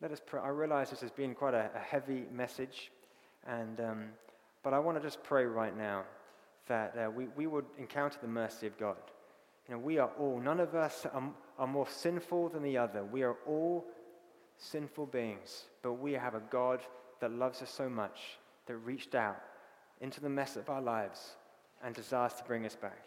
Let 0.00 0.12
us 0.12 0.20
pray. 0.24 0.40
I 0.40 0.50
realize 0.50 0.90
this 0.90 1.00
has 1.00 1.10
been 1.10 1.34
quite 1.34 1.54
a, 1.54 1.72
a 1.74 1.80
heavy 1.80 2.26
message, 2.32 2.92
and, 3.48 3.80
um, 3.80 4.04
but 4.62 4.72
I 4.72 4.78
want 4.78 4.96
to 4.96 5.02
just 5.02 5.24
pray 5.24 5.44
right 5.44 5.76
now 5.76 6.04
that 6.68 6.94
uh, 6.96 7.10
we, 7.10 7.26
we 7.36 7.46
would 7.46 7.66
encounter 7.78 8.18
the 8.20 8.28
mercy 8.28 8.66
of 8.66 8.78
God. 8.78 8.96
You 9.68 9.74
know, 9.74 9.80
we 9.80 9.98
are 9.98 10.10
all, 10.18 10.40
none 10.40 10.60
of 10.60 10.74
us 10.74 11.06
are, 11.12 11.30
are 11.58 11.66
more 11.66 11.88
sinful 11.88 12.50
than 12.50 12.62
the 12.62 12.78
other. 12.78 13.04
We 13.04 13.22
are 13.22 13.36
all 13.46 13.84
sinful 14.56 15.06
beings, 15.06 15.64
but 15.82 15.94
we 15.94 16.12
have 16.12 16.34
a 16.34 16.42
God 16.50 16.80
that 17.20 17.32
loves 17.32 17.62
us 17.62 17.70
so 17.70 17.88
much 17.88 18.38
that 18.66 18.76
reached 18.76 19.14
out 19.14 19.40
into 20.00 20.20
the 20.20 20.28
mess 20.28 20.56
of 20.56 20.70
our 20.70 20.80
lives 20.80 21.36
and 21.82 21.94
desires 21.94 22.34
to 22.34 22.44
bring 22.44 22.64
us 22.64 22.76
back. 22.76 22.98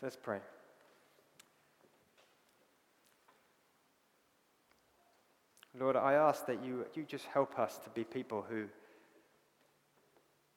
So 0.00 0.06
let's 0.06 0.16
pray. 0.16 0.40
Lord, 5.78 5.96
I 5.96 6.14
ask 6.14 6.46
that 6.46 6.64
you, 6.64 6.86
you 6.94 7.04
just 7.04 7.26
help 7.26 7.58
us 7.58 7.78
to 7.84 7.90
be 7.90 8.02
people 8.02 8.44
who 8.48 8.64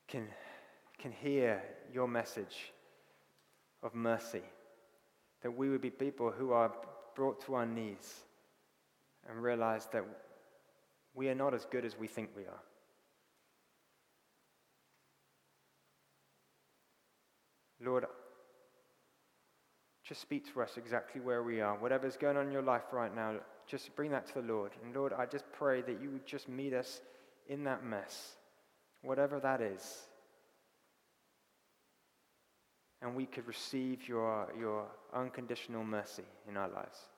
can, 0.08 0.28
can 1.02 1.12
hear 1.12 1.62
your 1.92 2.08
message 2.08 2.72
of 3.84 3.96
mercy. 3.96 4.44
That 5.42 5.52
we 5.52 5.70
would 5.70 5.82
be 5.82 5.90
people 5.90 6.32
who 6.32 6.52
are 6.52 6.72
brought 7.16 7.44
to 7.46 7.56
our 7.56 7.66
knees 7.66 8.22
and 9.28 9.42
realize 9.42 9.88
that 9.92 10.04
we 11.14 11.30
are 11.30 11.36
not 11.36 11.54
as 11.54 11.66
good 11.66 11.86
as 11.86 11.98
we 11.98 12.08
think 12.08 12.30
we 12.36 12.44
are. 12.44 12.62
Lord, 17.84 18.06
just 20.04 20.22
speak 20.22 20.54
to 20.54 20.62
us 20.62 20.78
exactly 20.78 21.20
where 21.20 21.42
we 21.42 21.62
are. 21.62 21.76
Whatever's 21.76 22.16
going 22.16 22.38
on 22.38 22.46
in 22.46 22.52
your 22.52 22.62
life 22.62 22.84
right 22.92 23.14
now, 23.14 23.38
just 23.66 23.96
bring 23.96 24.12
that 24.12 24.28
to 24.28 24.34
the 24.36 24.54
Lord. 24.54 24.72
And 24.84 24.96
Lord, 24.96 25.14
I 25.14 25.26
just 25.26 25.46
pray 25.52 25.82
that 25.82 26.00
you 26.02 26.12
would 26.12 26.28
just 26.28 26.48
meet 26.48 26.74
us 26.74 27.02
in 27.48 27.64
that 27.64 27.84
mess, 27.84 28.36
whatever 29.02 29.40
that 29.40 29.62
is. 29.62 30.08
And 33.02 33.16
we 33.16 33.26
could 33.26 33.48
receive 33.48 34.08
your, 34.08 34.48
your 34.58 34.86
unconditional 35.14 35.84
mercy 35.84 36.24
in 36.48 36.56
our 36.56 36.70
lives. 36.70 37.11